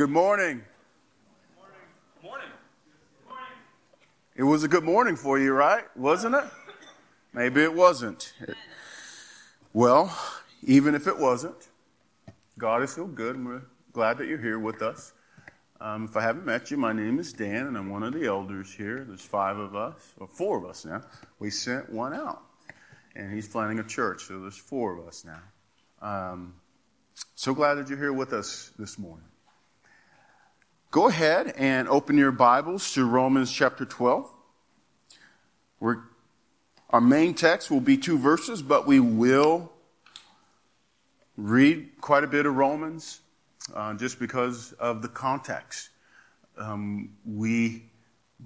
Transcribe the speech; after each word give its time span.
Good 0.00 0.08
morning. 0.08 0.62
Morning. 2.22 2.48
It 4.34 4.44
was 4.44 4.64
a 4.64 4.68
good 4.68 4.82
morning 4.82 5.14
for 5.14 5.38
you, 5.38 5.52
right? 5.52 5.84
Wasn't 5.94 6.34
it? 6.34 6.44
Maybe 7.34 7.62
it 7.62 7.74
wasn't. 7.74 8.32
Well, 9.74 10.10
even 10.62 10.94
if 10.94 11.06
it 11.06 11.18
wasn't, 11.18 11.68
God 12.56 12.82
is 12.82 12.92
still 12.92 13.08
good, 13.08 13.36
and 13.36 13.46
we're 13.46 13.60
glad 13.92 14.16
that 14.16 14.26
you're 14.26 14.40
here 14.40 14.58
with 14.58 14.80
us. 14.80 15.12
Um, 15.82 16.06
if 16.06 16.16
I 16.16 16.22
haven't 16.22 16.46
met 16.46 16.70
you, 16.70 16.78
my 16.78 16.94
name 16.94 17.18
is 17.18 17.34
Dan, 17.34 17.66
and 17.66 17.76
I'm 17.76 17.90
one 17.90 18.02
of 18.02 18.14
the 18.14 18.24
elders 18.24 18.72
here. 18.72 19.04
There's 19.06 19.20
five 19.20 19.58
of 19.58 19.76
us, 19.76 20.14
or 20.16 20.26
four 20.26 20.56
of 20.56 20.64
us 20.64 20.86
now. 20.86 21.02
We 21.40 21.50
sent 21.50 21.92
one 21.92 22.14
out, 22.14 22.40
and 23.16 23.30
he's 23.30 23.48
planning 23.48 23.80
a 23.80 23.84
church, 23.84 24.22
so 24.22 24.40
there's 24.40 24.56
four 24.56 24.98
of 24.98 25.06
us 25.06 25.26
now. 25.26 25.42
Um, 26.00 26.54
so 27.34 27.52
glad 27.52 27.74
that 27.74 27.90
you're 27.90 27.98
here 27.98 28.14
with 28.14 28.32
us 28.32 28.72
this 28.78 28.98
morning. 28.98 29.26
Go 30.92 31.06
ahead 31.06 31.54
and 31.56 31.88
open 31.88 32.18
your 32.18 32.32
Bibles 32.32 32.94
to 32.94 33.04
Romans 33.04 33.52
chapter 33.52 33.84
12. 33.84 34.28
We're, 35.78 35.98
our 36.90 37.00
main 37.00 37.34
text 37.34 37.70
will 37.70 37.80
be 37.80 37.96
two 37.96 38.18
verses, 38.18 38.60
but 38.60 38.88
we 38.88 38.98
will 38.98 39.70
read 41.36 41.90
quite 42.00 42.24
a 42.24 42.26
bit 42.26 42.44
of 42.44 42.56
Romans 42.56 43.20
uh, 43.72 43.94
just 43.94 44.18
because 44.18 44.72
of 44.80 45.00
the 45.00 45.06
context. 45.06 45.90
Um, 46.58 47.10
we 47.24 47.84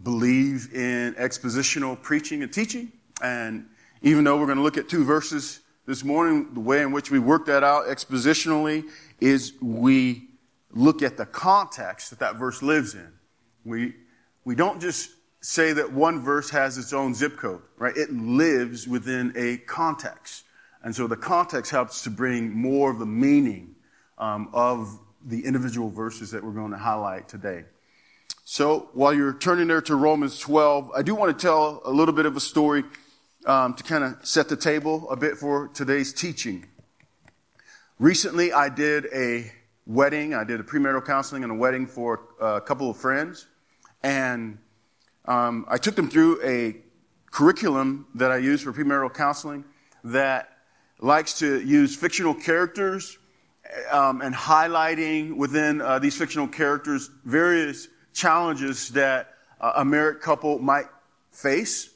believe 0.03 0.69
in 0.75 1.15
expositional 1.15 2.01
preaching 2.03 2.43
and 2.43 2.53
teaching, 2.53 2.93
and 3.23 3.67
even 4.03 4.23
though 4.23 4.39
we're 4.39 4.45
going 4.45 4.59
to 4.59 4.65
look 4.65 4.77
at 4.77 4.91
two 4.91 5.07
verses 5.07 5.61
this 5.87 6.05
morning, 6.05 6.53
the 6.53 6.61
way 6.61 6.83
in 6.83 6.93
which 6.93 7.11
we 7.11 7.19
work 7.19 7.47
that 7.47 7.65
out 7.65 7.87
expositionally 7.87 8.85
is 9.19 9.55
we 9.63 10.29
look 10.75 11.03
at 11.03 11.17
the 11.17 11.27
context 11.27 12.11
that 12.11 12.19
that 12.19 12.37
verse 12.37 12.63
lives 12.63 12.95
in. 12.95 13.13
We, 13.65 13.95
we 14.45 14.55
don't 14.55 14.81
just 14.81 15.11
say 15.41 15.73
that 15.73 15.93
one 15.93 16.21
verse 16.21 16.51
has 16.51 16.79
its 16.79 16.93
own 16.93 17.15
zip 17.15 17.37
code, 17.37 17.63
right? 17.79 17.97
It 17.97 18.13
lives 18.13 18.89
within 18.89 19.33
a 19.37 19.59
context. 19.59 20.45
And 20.83 20.95
so 20.95 21.07
the 21.07 21.17
context 21.17 21.71
helps 21.71 22.03
to 22.03 22.11
bring 22.11 22.51
more 22.53 22.91
of 22.91 22.99
the 22.99 23.07
meaning 23.07 23.75
um, 24.19 24.51
of 24.53 24.99
the 25.25 25.45
individual 25.45 25.91
verses 25.91 26.31
that 26.33 26.45
we're 26.45 26.53
going 26.53 26.73
to 26.73 26.79
highlight 26.79 27.29
today. 27.29 27.65
So 28.45 28.91
while 28.93 29.15
you're 29.15 29.33
turning 29.33 29.69
there 29.69 29.81
to 29.83 29.97
Romans 29.97 30.39
12, 30.39 30.91
I 30.95 31.03
do 31.03 31.15
want 31.15 31.39
to 31.39 31.43
tell 31.43 31.81
a 31.85 31.91
little 31.91 32.15
bit 32.15 32.27
of 32.27 32.37
a 32.37 32.41
story 32.41 32.85
um, 33.47 33.75
to 33.75 33.83
kind 33.83 34.05
of 34.05 34.27
set 34.27 34.49
the 34.49 34.57
table 34.57 35.09
a 35.11 35.17
bit 35.17 35.39
for 35.39 35.69
today's 35.69 36.13
teaching. 36.13 36.67
Recently, 37.99 38.53
I 38.53 38.69
did 38.69 39.07
a 39.15 39.51
wedding. 39.87 40.35
I 40.35 40.45
did 40.45 40.61
a 40.61 40.63
premarital 40.63 41.05
counseling 41.05 41.43
and 41.43 41.53
a 41.53 41.55
wedding 41.55 41.87
for 41.87 42.29
a 42.41 42.61
couple 42.61 42.91
of 42.91 42.97
friends. 42.97 43.47
And 44.03 44.59
um, 45.27 45.65
I 45.69 45.79
took 45.79 45.97
them 45.97 46.09
through 46.09 46.43
a 46.45 46.77
curriculum 47.31 48.07
that 48.15 48.31
I 48.31 48.37
use 48.37 48.63
for 48.63 48.73
premarital 48.73 49.15
counseling 49.15 49.65
that 50.05 50.51
likes 51.01 51.39
to 51.41 51.61
use 51.61 51.97
fictional 51.97 52.35
characters 52.35 53.19
um, 53.91 54.21
and 54.21 54.35
highlighting 54.35 55.37
within 55.37 55.81
uh, 55.81 55.99
these 55.99 56.17
fictional 56.17 56.47
characters 56.47 57.11
various 57.25 57.89
challenges 58.13 58.91
that 58.91 59.35
uh, 59.61 59.73
a 59.77 59.85
married 59.85 60.21
couple 60.21 60.59
might 60.59 60.87
face. 61.31 61.91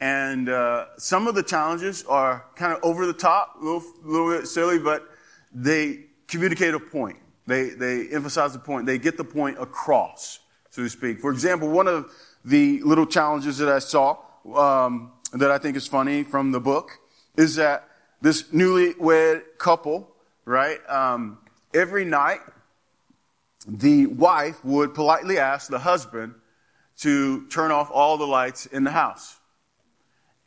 And 0.00 0.48
uh, 0.48 0.86
some 0.98 1.28
of 1.28 1.34
the 1.34 1.42
challenges 1.42 2.04
are 2.04 2.46
kind 2.56 2.72
of 2.72 2.80
over 2.82 3.06
the 3.06 3.12
top, 3.12 3.56
a 3.60 3.64
little, 3.64 3.82
little 4.02 4.30
bit 4.30 4.46
silly, 4.46 4.78
but 4.78 5.08
they 5.52 6.06
communicate 6.32 6.72
a 6.74 6.80
point. 6.80 7.18
They, 7.46 7.70
they 7.70 8.08
emphasize 8.08 8.54
the 8.54 8.58
point. 8.58 8.86
They 8.86 8.98
get 8.98 9.16
the 9.16 9.24
point 9.24 9.58
across, 9.60 10.40
so 10.70 10.82
to 10.82 10.88
speak. 10.88 11.20
For 11.20 11.30
example, 11.30 11.68
one 11.68 11.86
of 11.86 12.10
the 12.44 12.80
little 12.82 13.06
challenges 13.06 13.58
that 13.58 13.68
I 13.68 13.78
saw 13.78 14.16
um, 14.54 15.12
that 15.34 15.50
I 15.50 15.58
think 15.58 15.76
is 15.76 15.86
funny 15.86 16.22
from 16.22 16.50
the 16.50 16.60
book 16.60 16.98
is 17.36 17.56
that 17.56 17.88
this 18.22 18.44
newlywed 18.44 19.42
couple, 19.58 20.08
right, 20.46 20.78
um, 20.88 21.38
every 21.74 22.04
night 22.04 22.40
the 23.66 24.06
wife 24.06 24.64
would 24.64 24.94
politely 24.94 25.38
ask 25.38 25.68
the 25.68 25.78
husband 25.78 26.34
to 26.98 27.46
turn 27.48 27.70
off 27.70 27.90
all 27.92 28.16
the 28.16 28.26
lights 28.26 28.66
in 28.66 28.84
the 28.84 28.90
house. 28.90 29.36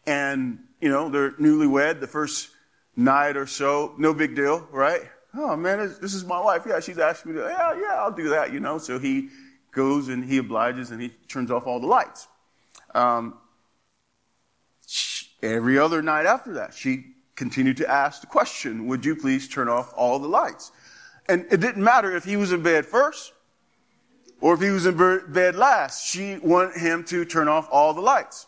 And, 0.07 0.59
you 0.81 0.89
know, 0.89 1.09
they're 1.09 1.31
newlywed 1.31 1.99
the 1.99 2.07
first 2.07 2.49
night 2.95 3.37
or 3.37 3.45
so, 3.45 3.93
no 3.97 4.13
big 4.13 4.35
deal, 4.35 4.67
right? 4.71 5.01
Oh 5.37 5.55
man, 5.55 5.79
this 6.01 6.13
is 6.13 6.25
my 6.25 6.39
wife. 6.39 6.63
Yeah, 6.67 6.79
she's 6.79 6.97
asked 6.97 7.25
me 7.25 7.33
to, 7.33 7.39
yeah, 7.39 7.73
yeah, 7.79 7.95
I'll 7.95 8.11
do 8.11 8.29
that, 8.29 8.53
you 8.53 8.59
know. 8.59 8.77
So 8.77 8.99
he 8.99 9.29
goes 9.71 10.07
and 10.07 10.23
he 10.23 10.37
obliges 10.37 10.91
and 10.91 11.01
he 11.01 11.09
turns 11.27 11.51
off 11.51 11.67
all 11.67 11.79
the 11.79 11.87
lights. 11.87 12.27
Um, 12.93 13.37
every 15.43 15.77
other 15.77 16.01
night 16.01 16.25
after 16.25 16.53
that, 16.53 16.73
she 16.73 17.15
continued 17.35 17.77
to 17.77 17.89
ask 17.89 18.21
the 18.21 18.27
question, 18.27 18.87
would 18.87 19.05
you 19.05 19.15
please 19.15 19.47
turn 19.47 19.67
off 19.67 19.93
all 19.95 20.19
the 20.19 20.27
lights? 20.27 20.71
And 21.27 21.45
it 21.51 21.59
didn't 21.59 21.83
matter 21.83 22.15
if 22.15 22.23
he 22.23 22.37
was 22.37 22.51
in 22.51 22.63
bed 22.63 22.85
first 22.85 23.33
or 24.39 24.53
if 24.53 24.61
he 24.61 24.69
was 24.69 24.85
in 24.85 24.95
bed 25.29 25.55
last. 25.55 26.07
She 26.07 26.37
wanted 26.37 26.79
him 26.79 27.03
to 27.05 27.25
turn 27.25 27.47
off 27.47 27.67
all 27.71 27.93
the 27.93 28.01
lights. 28.01 28.47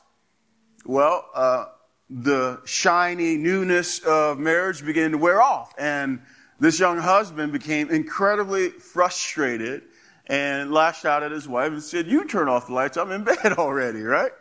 Well, 0.86 1.30
uh, 1.34 1.66
the 2.10 2.62
shiny 2.66 3.36
newness 3.36 4.00
of 4.00 4.40
marriage 4.40 4.86
began 4.86 5.12
to 5.12 5.18
wear 5.18 5.42
off 5.42 5.74
and 5.78 6.22
this 6.60 6.80
young 6.80 6.98
husband 6.98 7.52
became 7.52 7.90
incredibly 7.90 8.70
frustrated 8.70 9.84
and 10.28 10.72
lashed 10.72 11.06
out 11.06 11.24
at 11.24 11.32
his 11.32 11.48
wife 11.48 11.72
and 11.72 11.84
said, 11.84 12.08
You 12.08 12.26
turn 12.26 12.50
off 12.50 12.68
the 12.68 12.74
lights, 12.74 12.98
I'm 12.98 13.12
in 13.12 13.24
bed 13.24 13.54
already, 13.58 14.02
right? 14.02 14.32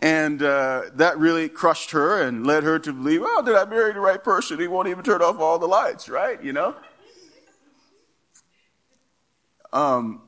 And 0.00 0.42
uh, 0.42 0.82
that 0.94 1.18
really 1.18 1.48
crushed 1.48 1.90
her 1.90 2.22
and 2.22 2.46
led 2.46 2.62
her 2.62 2.78
to 2.78 2.92
believe, 2.92 3.22
Oh, 3.24 3.42
did 3.42 3.54
I 3.56 3.64
marry 3.64 3.92
the 3.92 4.00
right 4.00 4.22
person? 4.22 4.60
He 4.60 4.68
won't 4.68 4.88
even 4.88 5.04
turn 5.04 5.22
off 5.22 5.38
all 5.38 5.58
the 5.58 5.66
lights, 5.66 6.08
right? 6.08 6.42
You 6.42 6.52
know? 6.52 6.76
Um, 9.72 10.22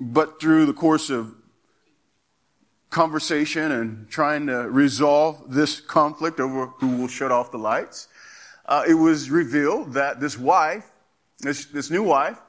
but 0.00 0.40
through 0.40 0.66
the 0.66 0.72
course 0.72 1.10
of 1.10 1.34
conversation 2.90 3.70
and 3.70 4.08
trying 4.08 4.46
to 4.48 4.68
resolve 4.68 5.44
this 5.48 5.80
conflict 5.80 6.40
over 6.40 6.66
who 6.78 6.88
will 6.96 7.08
shut 7.08 7.30
off 7.30 7.52
the 7.52 7.58
lights, 7.58 8.08
uh, 8.70 8.84
it 8.88 8.94
was 8.94 9.28
revealed 9.28 9.94
that 9.94 10.20
this 10.20 10.38
wife, 10.38 10.88
this, 11.40 11.66
this 11.66 11.90
new 11.90 12.04
wife, 12.04 12.40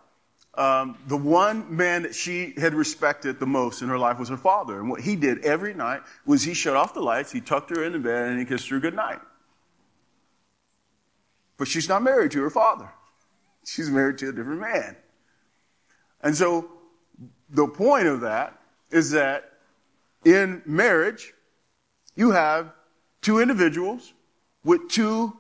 um, 0.54 0.98
the 1.08 1.18
one 1.18 1.76
man 1.76 2.04
that 2.04 2.14
she 2.14 2.54
had 2.58 2.76
respected 2.76 3.40
the 3.40 3.48
most 3.48 3.82
in 3.82 3.90
her 3.90 3.98
life 3.98 4.20
was 4.20 4.30
her 4.30 4.38
father. 4.38 4.80
And 4.80 4.90
what 4.90 5.02
he 5.02 5.16
did 5.16 5.44
every 5.44 5.74
night 5.74 6.02
was 6.26 6.44
he 6.44 6.54
shut 6.54 6.76
off 6.76 6.94
the 6.94 7.02
lights, 7.02 7.32
he 7.32 7.42
tucked 7.42 7.72
her 7.72 7.84
in 7.84 7.94
the 7.94 8.00
bed, 8.00 8.30
and 8.30 8.40
he 8.40 8.46
kissed 8.46 8.70
her 8.70 8.80
good 8.80 8.96
night. 8.96 9.20
But 11.58 11.68
she's 11.68 11.90
not 11.90 12.04
married 12.04 12.32
to 12.32 12.42
her 12.44 12.50
father. 12.52 12.90
She's 13.66 13.90
married 13.90 14.20
to 14.20 14.30
a 14.30 14.32
different 14.32 14.62
man. 14.62 14.96
And 16.22 16.36
so 16.36 16.70
the 17.50 17.68
point 17.68 18.08
of 18.08 18.22
that 18.22 18.60
is 18.92 19.12
that 19.12 19.54
in 20.24 20.62
marriage, 20.68 21.34
you 22.16 22.32
have 22.32 22.74
two 23.22 23.40
individuals 23.40 24.14
with 24.64 24.88
two 24.90 25.36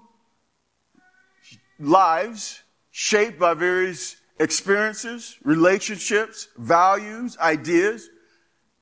lives 1.82 2.62
shaped 2.92 3.40
by 3.40 3.54
various 3.54 4.18
experiences, 4.40 5.38
relationships, 5.44 6.48
values, 6.58 7.38
ideas, 7.40 8.10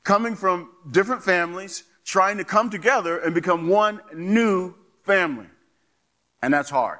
coming 0.04 0.36
from 0.36 0.70
different 0.92 1.24
families, 1.24 1.84
trying 2.06 2.38
to 2.38 2.44
come 2.44 2.70
together 2.70 3.20
and 3.20 3.36
become 3.36 3.68
one 3.68 4.02
new 4.14 4.74
family. 5.04 5.48
And 6.42 6.54
that's 6.54 6.70
hard. 6.70 7.00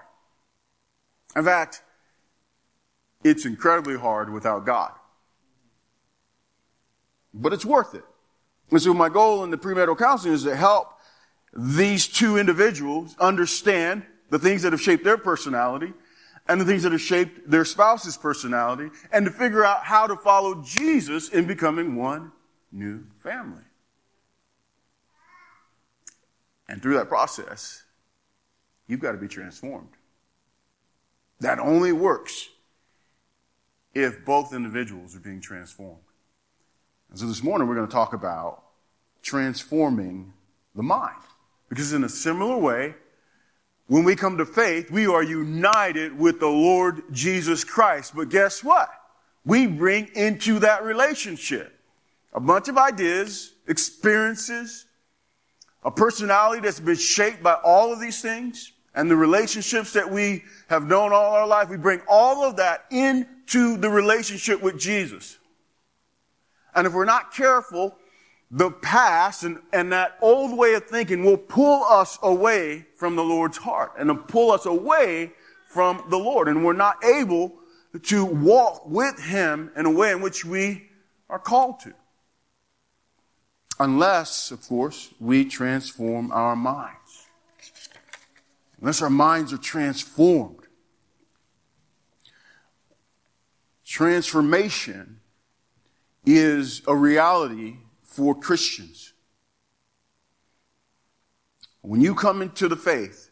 In 1.36 1.44
fact, 1.44 1.84
it's 3.24 3.46
incredibly 3.46 3.98
hard 3.98 4.32
without 4.32 4.66
God. 4.66 4.92
But 7.34 7.54
it's 7.54 7.66
worth 7.66 7.94
it. 7.94 8.04
And 8.72 8.82
so 8.82 8.94
my 8.94 9.10
goal 9.10 9.44
in 9.44 9.52
the 9.52 9.58
premarital 9.58 9.98
counseling 9.98 10.34
is 10.34 10.44
to 10.44 10.56
help 10.56 10.94
these 11.54 12.08
two 12.08 12.38
individuals 12.38 13.16
understand 13.20 14.04
the 14.30 14.40
things 14.40 14.62
that 14.62 14.74
have 14.74 14.82
shaped 14.82 15.04
their 15.04 15.18
personality 15.18 15.94
and 16.48 16.60
the 16.60 16.66
things 16.66 16.84
that 16.84 16.92
have 16.92 17.02
shaped 17.02 17.50
their 17.50 17.66
spouse's 17.66 18.18
personality 18.18 18.90
and 19.12 19.26
to 19.26 19.32
figure 19.32 19.64
out 19.64 19.84
how 19.84 20.08
to 20.08 20.16
follow 20.16 20.62
Jesus 20.64 21.30
in 21.30 21.46
becoming 21.46 21.96
one 21.96 22.32
new 22.72 23.04
family. 23.20 23.64
And 26.68 26.82
through 26.82 26.96
that 26.96 27.08
process, 27.08 27.84
you've 28.88 29.00
got 29.00 29.14
to 29.14 29.18
be 29.18 29.28
transformed. 29.28 29.90
That 31.40 31.60
only 31.60 31.92
works 31.92 32.50
if 33.94 34.24
both 34.26 34.54
individuals 34.54 35.16
are 35.16 35.20
being 35.20 35.42
transformed. 35.42 36.02
And 37.10 37.18
so 37.18 37.26
this 37.26 37.42
morning 37.42 37.68
we're 37.68 37.76
going 37.76 37.88
to 37.88 37.94
talk 37.94 38.14
about 38.14 38.64
transforming 39.22 40.34
the 40.76 40.84
mind. 40.84 41.22
Because 41.70 41.94
in 41.94 42.04
a 42.04 42.10
similar 42.10 42.58
way, 42.58 42.96
when 43.90 44.06
we 44.06 44.16
come 44.16 44.38
to 44.38 44.46
faith, 44.46 44.90
we 44.90 45.06
are 45.06 45.24
united 45.24 46.18
with 46.18 46.40
the 46.40 46.48
Lord 46.48 47.04
Jesus 47.12 47.66
Christ. 47.66 48.16
But 48.16 48.30
guess 48.30 48.64
what? 48.64 48.90
we 49.46 49.68
bring 49.68 50.10
into 50.16 50.60
that 50.60 50.84
relationship. 50.84 51.76
A 52.34 52.40
bunch 52.40 52.68
of 52.68 52.78
ideas, 52.78 53.54
experiences, 53.68 54.86
a 55.84 55.92
personality 55.92 56.62
that's 56.62 56.80
been 56.80 56.96
shaped 56.96 57.42
by 57.42 57.54
all 57.64 57.92
of 57.92 58.00
these 58.00 58.22
things, 58.22 58.74
and 58.94 59.10
the 59.10 59.16
relationships 59.16 59.94
that 59.94 60.10
we 60.10 60.44
have 60.68 60.88
known 60.88 61.14
all 61.14 61.34
our 61.34 61.48
life. 61.48 61.70
We 61.70 61.78
bring 61.78 62.02
all 62.08 62.44
of 62.44 62.58
that 62.58 62.86
into 62.92 63.78
the 63.78 63.90
relationship 63.90 64.62
with 64.62 64.80
Jesus. 64.80 65.38
And 66.76 66.86
if 66.86 66.94
we're 66.94 67.06
not 67.06 67.34
careful, 67.34 67.96
the 68.52 68.72
past 68.72 69.44
and, 69.44 69.60
and 69.72 69.92
that 69.92 70.18
old 70.22 70.58
way 70.58 70.74
of 70.74 70.86
thinking 70.86 71.24
will 71.24 71.38
pull 71.38 71.84
us 71.84 72.18
away 72.24 72.86
from 72.96 73.16
the 73.16 73.24
Lord's 73.24 73.58
heart 73.58 73.94
and 73.98 74.28
pull 74.28 74.52
us 74.52 74.66
away 74.66 75.34
from 75.68 76.04
the 76.10 76.18
Lord. 76.18 76.48
And 76.48 76.66
we're 76.66 76.74
not 76.74 77.04
able 77.04 77.54
to 78.04 78.26
walk 78.26 78.88
with 78.88 79.20
Him 79.20 79.72
in 79.76 79.86
a 79.86 79.92
way 79.92 80.12
in 80.12 80.22
which 80.22 80.44
we 80.44 80.90
are 81.30 81.40
called 81.40 81.80
to. 81.82 81.94
Unless, 83.80 84.52
of 84.52 84.62
course, 84.68 85.14
we 85.20 85.46
transform 85.46 86.32
our 86.32 86.56
minds. 86.56 87.28
Unless 88.82 89.02
our 89.02 89.10
minds 89.10 89.54
are 89.54 89.58
transformed. 89.58 90.56
Transformation 93.86 95.20
is 96.26 96.82
a 96.88 96.96
reality 96.96 97.78
for 98.20 98.36
Christians. 98.36 99.14
When 101.80 102.02
you 102.02 102.14
come 102.14 102.42
into 102.42 102.68
the 102.68 102.76
faith, 102.76 103.30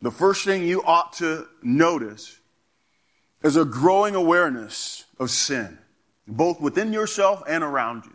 the 0.00 0.12
first 0.12 0.44
thing 0.44 0.62
you 0.62 0.84
ought 0.84 1.14
to 1.14 1.48
notice 1.64 2.38
is 3.42 3.56
a 3.56 3.64
growing 3.64 4.14
awareness 4.14 5.04
of 5.18 5.32
sin, 5.32 5.78
both 6.28 6.60
within 6.60 6.92
yourself 6.92 7.42
and 7.48 7.64
around 7.64 8.04
you. 8.04 8.14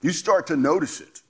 You 0.00 0.12
start 0.12 0.46
to 0.46 0.56
notice 0.56 1.00
it. 1.00 1.20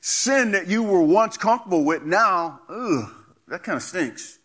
Sin 0.00 0.50
that 0.50 0.66
you 0.66 0.82
were 0.82 1.02
once 1.02 1.36
comfortable 1.36 1.84
with 1.84 2.02
now, 2.02 2.58
ugh, 2.68 3.08
that 3.46 3.62
kind 3.62 3.76
of 3.76 3.84
stinks. 3.84 4.40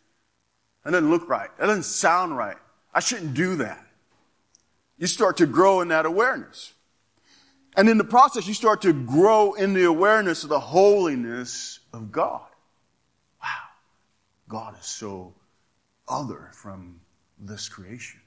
That 0.83 0.91
doesn't 0.91 1.09
look 1.09 1.27
right. 1.27 1.49
That 1.57 1.65
doesn't 1.65 1.81
sound 1.81 2.37
right. 2.37 2.57
I 2.93 2.99
shouldn't 2.99 3.33
do 3.33 3.55
that. 3.55 3.83
You 4.99 5.07
start 5.07 5.37
to 5.37 5.47
grow 5.47 5.81
in 5.81 5.87
that 5.87 6.05
awareness. 6.05 6.74
And 7.77 7.89
in 7.89 7.97
the 7.97 8.05
process, 8.05 8.47
you 8.47 8.53
start 8.53 8.81
to 8.83 8.93
grow 8.93 9.53
in 9.53 9.73
the 9.73 9.83
awareness 9.83 10.43
of 10.43 10.49
the 10.49 10.59
holiness 10.59 11.79
of 11.91 12.11
God. 12.11 12.47
Wow. 13.43 13.49
God 14.47 14.79
is 14.79 14.85
so 14.85 15.33
other 16.07 16.51
from 16.53 17.01
this 17.37 17.67
creation. 17.67 18.21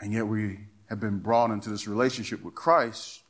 And 0.00 0.12
yet 0.12 0.26
we 0.26 0.58
have 0.88 0.98
been 0.98 1.20
brought 1.20 1.52
into 1.52 1.70
this 1.70 1.86
relationship 1.86 2.42
with 2.42 2.54
Christ. 2.54 3.22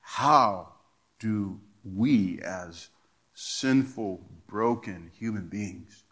How 0.00 0.74
do 1.18 1.60
we, 1.84 2.40
as 2.42 2.88
sinful, 3.34 4.24
broken 4.46 5.10
human 5.18 5.48
beings, 5.48 6.04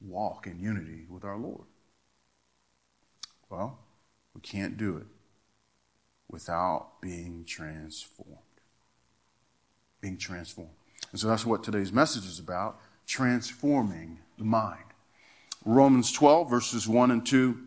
walk 0.00 0.46
in 0.46 0.60
unity 0.60 1.06
with 1.08 1.24
our 1.24 1.38
Lord? 1.38 1.64
Well, 3.48 3.78
we 4.34 4.42
can't 4.42 4.76
do 4.76 4.98
it 4.98 5.06
without 6.32 7.00
being 7.00 7.44
transformed. 7.46 8.38
Being 10.00 10.16
transformed. 10.16 10.70
And 11.12 11.20
so 11.20 11.28
that's 11.28 11.46
what 11.46 11.62
today's 11.62 11.92
message 11.92 12.24
is 12.24 12.40
about 12.40 12.80
transforming 13.06 14.18
the 14.38 14.44
mind. 14.44 14.82
Romans 15.64 16.10
12, 16.10 16.50
verses 16.50 16.88
1 16.88 17.10
and 17.10 17.24
2 17.24 17.58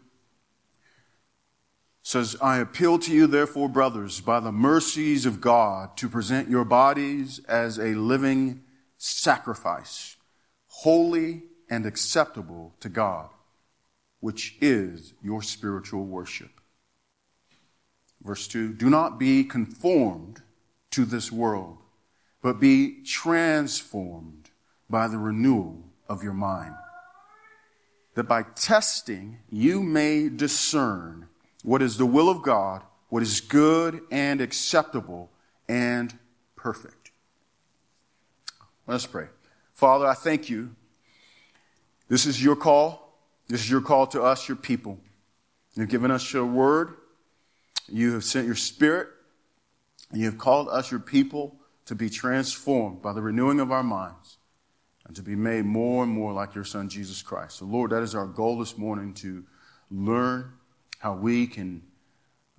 says, 2.02 2.36
I 2.42 2.58
appeal 2.58 3.00
to 3.00 3.12
you, 3.12 3.26
therefore, 3.28 3.70
brothers, 3.70 4.20
by 4.20 4.40
the 4.40 4.52
mercies 4.52 5.26
of 5.26 5.42
God, 5.42 5.96
to 5.98 6.10
present 6.10 6.50
your 6.50 6.66
bodies 6.66 7.40
as 7.48 7.80
a 7.80 7.96
living 7.96 8.64
sacrifice, 8.98 10.18
holy 10.68 11.44
and 11.70 11.86
acceptable 11.86 12.76
to 12.80 12.90
God, 12.90 13.30
which 14.20 14.56
is 14.62 15.14
your 15.24 15.42
spiritual 15.42 16.06
worship. 16.06 16.62
Verse 18.26 18.48
2 18.48 18.74
Do 18.74 18.90
not 18.90 19.20
be 19.20 19.44
conformed 19.44 20.42
to 20.92 21.06
this 21.06 21.32
world, 21.32 21.78
but 22.42 22.60
be 22.60 23.04
transformed 23.04 24.50
by 24.90 25.08
the 25.08 25.18
renewal 25.18 25.84
of 26.10 26.24
your 26.24 26.34
mind, 26.34 26.74
that 28.16 28.24
by 28.24 28.44
testing 28.44 29.40
you 29.52 29.84
may 29.84 30.30
discern 30.30 31.28
what 31.64 31.82
is 31.82 31.98
the 31.98 32.06
will 32.06 32.30
of 32.30 32.42
God, 32.42 32.82
what 33.10 33.22
is 33.22 33.42
good 33.42 34.02
and 34.12 34.42
acceptable 34.42 35.30
and 35.68 36.18
perfect. 36.56 37.12
Let's 38.88 39.06
pray. 39.06 39.28
Father, 39.74 40.06
I 40.06 40.14
thank 40.14 40.50
you. 40.50 40.76
This 42.08 42.26
is 42.26 42.44
your 42.44 42.56
call. 42.56 43.18
This 43.48 43.62
is 43.62 43.70
your 43.70 43.82
call 43.82 44.08
to 44.08 44.22
us, 44.22 44.48
your 44.48 44.56
people. 44.56 45.00
You've 45.76 45.90
given 45.90 46.12
us 46.12 46.32
your 46.32 46.46
word. 46.46 46.96
You 47.88 48.14
have 48.14 48.24
sent 48.24 48.46
your 48.46 48.56
spirit. 48.56 49.10
And 50.12 50.22
you 50.22 50.28
have 50.28 50.38
called 50.38 50.70
us, 50.70 50.92
your 50.92 51.00
people, 51.00 51.58
to 51.86 51.96
be 51.96 52.10
transformed 52.10 53.02
by 53.02 53.14
the 53.14 53.22
renewing 53.22 53.60
of 53.60 53.72
our 53.72 53.84
minds 53.84 54.38
and 55.06 55.16
to 55.16 55.22
be 55.22 55.36
made 55.36 55.66
more 55.66 56.04
and 56.04 56.12
more 56.12 56.34
like 56.34 56.56
your 56.56 56.64
son, 56.64 56.90
Jesus 56.90 57.22
Christ. 57.22 57.58
So, 57.58 57.66
Lord, 57.66 57.92
that 57.92 58.02
is 58.02 58.16
our 58.16 58.26
goal 58.26 58.58
this 58.58 58.78
morning 58.78 59.14
to 59.16 59.44
learn 59.92 60.54
how 61.00 61.14
we 61.16 61.48
can, 61.48 61.84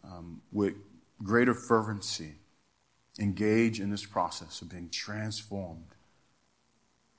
um, 0.04 0.42
with 0.52 0.74
greater 1.22 1.54
fervency, 1.54 2.34
engage 3.18 3.80
in 3.80 3.90
this 3.90 4.04
process 4.04 4.60
of 4.60 4.68
being 4.68 4.90
transformed 4.90 5.94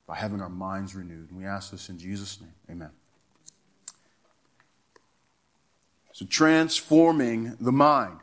by 0.05 0.15
having 0.15 0.41
our 0.41 0.49
minds 0.49 0.95
renewed. 0.95 1.29
And 1.31 1.39
we 1.39 1.45
ask 1.45 1.71
this 1.71 1.89
in 1.89 1.97
Jesus' 1.97 2.39
name. 2.39 2.53
Amen. 2.69 2.91
So, 6.17 6.25
transforming 6.25 7.55
the 7.59 7.71
mind. 7.71 8.17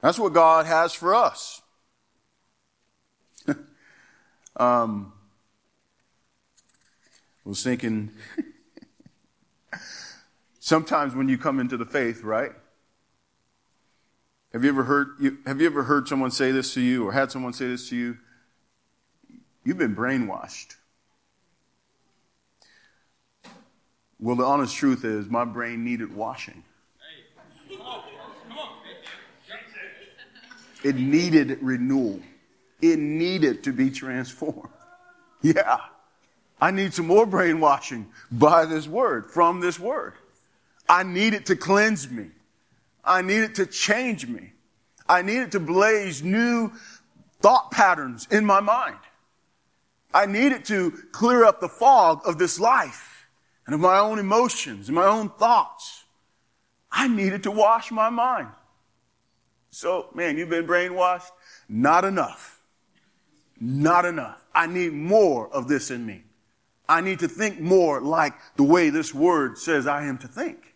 That's 0.00 0.18
what 0.18 0.32
God 0.32 0.64
has 0.64 0.94
for 0.94 1.14
us. 1.14 1.60
um, 4.56 5.12
I 7.44 7.48
was 7.50 7.62
thinking, 7.62 8.12
sometimes 10.58 11.14
when 11.14 11.28
you 11.28 11.36
come 11.36 11.60
into 11.60 11.76
the 11.76 11.84
faith, 11.84 12.22
right? 12.22 12.52
Have 14.54 14.64
you 14.64 14.70
ever 14.70 14.84
heard, 14.84 15.08
you, 15.20 15.36
have 15.44 15.60
you 15.60 15.66
ever 15.66 15.82
heard 15.82 16.08
someone 16.08 16.30
say 16.30 16.50
this 16.50 16.72
to 16.72 16.80
you 16.80 17.06
or 17.06 17.12
had 17.12 17.30
someone 17.30 17.52
say 17.52 17.66
this 17.66 17.90
to 17.90 17.94
you? 17.94 18.16
You've 19.64 19.76
been 19.76 19.94
brainwashed. 19.94 20.76
Well, 24.20 24.34
the 24.34 24.44
honest 24.44 24.74
truth 24.74 25.04
is, 25.04 25.28
my 25.28 25.44
brain 25.44 25.84
needed 25.84 26.14
washing. 26.14 26.64
It 30.84 30.96
needed 30.96 31.58
renewal. 31.60 32.20
It 32.80 32.98
needed 32.98 33.64
to 33.64 33.72
be 33.72 33.90
transformed. 33.90 34.70
Yeah. 35.42 35.78
I 36.60 36.72
need 36.72 36.92
some 36.92 37.06
more 37.06 37.26
brainwashing 37.26 38.08
by 38.32 38.64
this 38.64 38.88
word, 38.88 39.30
from 39.30 39.60
this 39.60 39.78
word. 39.78 40.14
I 40.88 41.04
need 41.04 41.34
it 41.34 41.46
to 41.46 41.56
cleanse 41.56 42.10
me. 42.10 42.30
I 43.04 43.22
need 43.22 43.42
it 43.42 43.54
to 43.56 43.66
change 43.66 44.26
me. 44.26 44.52
I 45.08 45.22
need 45.22 45.38
it 45.38 45.52
to 45.52 45.60
blaze 45.60 46.22
new 46.22 46.72
thought 47.40 47.70
patterns 47.70 48.26
in 48.30 48.44
my 48.44 48.60
mind. 48.60 48.98
I 50.12 50.26
need 50.26 50.52
it 50.52 50.64
to 50.66 50.90
clear 51.12 51.44
up 51.44 51.60
the 51.60 51.68
fog 51.68 52.22
of 52.24 52.38
this 52.38 52.58
life 52.58 53.17
and 53.68 53.74
of 53.74 53.82
my 53.82 53.98
own 53.98 54.18
emotions 54.18 54.88
and 54.88 54.94
my 54.94 55.04
own 55.04 55.28
thoughts. 55.28 56.04
I 56.90 57.06
needed 57.06 57.42
to 57.42 57.50
wash 57.50 57.90
my 57.90 58.08
mind. 58.08 58.48
So, 59.68 60.08
man, 60.14 60.38
you've 60.38 60.48
been 60.48 60.66
brainwashed? 60.66 61.30
Not 61.68 62.06
enough. 62.06 62.62
Not 63.60 64.06
enough. 64.06 64.42
I 64.54 64.68
need 64.68 64.94
more 64.94 65.52
of 65.52 65.68
this 65.68 65.90
in 65.90 66.06
me. 66.06 66.22
I 66.88 67.02
need 67.02 67.18
to 67.18 67.28
think 67.28 67.60
more 67.60 68.00
like 68.00 68.32
the 68.56 68.62
way 68.62 68.88
this 68.88 69.12
word 69.12 69.58
says 69.58 69.86
I 69.86 70.06
am 70.06 70.16
to 70.18 70.28
think. 70.28 70.74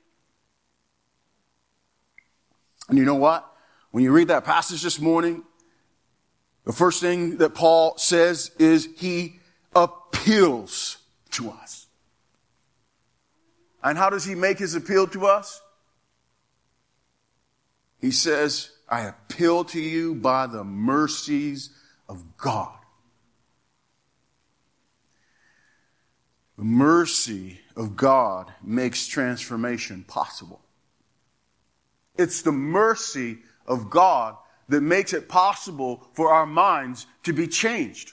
And 2.91 2.99
you 2.99 3.07
know 3.07 3.15
what? 3.15 3.51
When 3.91 4.05
you 4.05 4.13
read 4.13 4.29
that 4.29 4.45
passage 4.45 4.83
this 4.83 5.01
morning, 5.01 5.45
the 6.67 6.75
first 6.75 7.01
thing 7.01 7.39
that 7.39 7.55
Paul 7.55 7.97
says 7.97 8.51
is 8.59 8.87
he 8.99 9.41
appeals 9.75 10.99
to 11.31 11.49
us. 11.53 11.82
And 13.83 13.99
how 13.99 14.11
does 14.11 14.25
he 14.25 14.35
make 14.35 14.59
his 14.59 14.75
appeal 14.75 15.07
to 15.09 15.27
us? 15.27 15.61
He 18.01 18.11
says, 18.11 18.71
I 18.89 19.03
appeal 19.03 19.65
to 19.67 19.81
you 19.81 20.15
by 20.15 20.47
the 20.47 20.65
mercies 20.65 21.71
of 22.09 22.37
God. 22.37 22.77
The 26.59 26.65
mercy 26.65 27.61
of 27.77 27.97
God 27.97 28.53
makes 28.63 29.07
transformation 29.07 30.05
possible. 30.07 30.61
It's 32.17 32.43
the 32.43 32.53
mercy 32.53 33.39
of 33.67 33.89
God 33.89 34.37
that 34.69 34.81
makes 34.81 35.13
it 35.13 35.29
possible 35.29 36.09
for 36.13 36.33
our 36.33 36.47
minds 36.47 37.07
to 37.25 37.33
be 37.33 37.47
changed. 37.47 38.13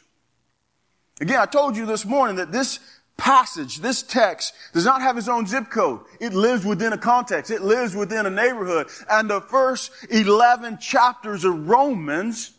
Again, 1.21 1.39
I 1.39 1.45
told 1.45 1.75
you 1.75 1.85
this 1.85 2.05
morning 2.05 2.37
that 2.37 2.51
this 2.51 2.79
passage, 3.19 3.77
this 3.77 4.01
text, 4.01 4.53
does 4.73 4.85
not 4.85 5.01
have 5.01 5.17
its 5.17 5.27
own 5.27 5.45
zip 5.45 5.69
code. 5.69 6.01
It 6.19 6.33
lives 6.33 6.65
within 6.65 6.93
a 6.93 6.97
context. 6.97 7.51
It 7.51 7.61
lives 7.61 7.95
within 7.95 8.25
a 8.25 8.29
neighborhood. 8.29 8.87
And 9.09 9.29
the 9.29 9.41
first 9.41 9.91
11 10.09 10.79
chapters 10.79 11.43
of 11.43 11.67
Romans, 11.67 12.51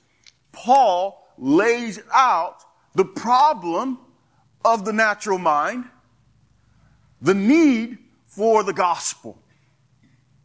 Paul 0.53 1.27
lays 1.39 1.99
out 2.13 2.63
the 2.95 3.05
problem 3.05 3.99
of 4.65 4.85
the 4.85 4.93
natural 4.93 5.39
mind, 5.39 5.87
the 7.23 7.35
need 7.35 7.99
for 8.27 8.63
the 8.63 8.73
gospel. 8.73 9.39